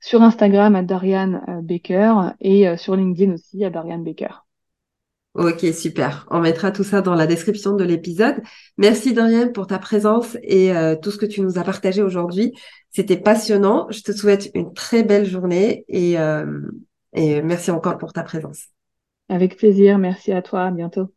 Sur 0.00 0.22
Instagram 0.22 0.74
à 0.74 0.82
Darian 0.82 1.42
euh, 1.46 1.60
Baker 1.60 2.30
et 2.40 2.74
sur 2.78 2.96
LinkedIn 2.96 3.34
aussi 3.34 3.66
à 3.66 3.70
Darian 3.70 3.98
Baker. 3.98 4.46
Ok, 5.34 5.64
super. 5.72 6.26
On 6.30 6.40
mettra 6.40 6.70
tout 6.70 6.84
ça 6.84 7.00
dans 7.00 7.14
la 7.14 7.26
description 7.26 7.74
de 7.74 7.84
l'épisode. 7.84 8.36
Merci 8.76 9.14
Dorian 9.14 9.48
pour 9.50 9.66
ta 9.66 9.78
présence 9.78 10.36
et 10.42 10.76
euh, 10.76 10.94
tout 10.94 11.10
ce 11.10 11.16
que 11.16 11.24
tu 11.24 11.40
nous 11.40 11.58
as 11.58 11.64
partagé 11.64 12.02
aujourd'hui. 12.02 12.52
C'était 12.90 13.16
passionnant. 13.16 13.86
Je 13.90 14.02
te 14.02 14.12
souhaite 14.12 14.50
une 14.54 14.74
très 14.74 15.02
belle 15.02 15.24
journée 15.24 15.86
et, 15.88 16.18
euh, 16.18 16.60
et 17.14 17.40
merci 17.40 17.70
encore 17.70 17.96
pour 17.96 18.12
ta 18.12 18.22
présence. 18.22 18.66
Avec 19.30 19.56
plaisir. 19.56 19.98
Merci 19.98 20.32
à 20.32 20.42
toi. 20.42 20.66
À 20.66 20.70
bientôt. 20.70 21.08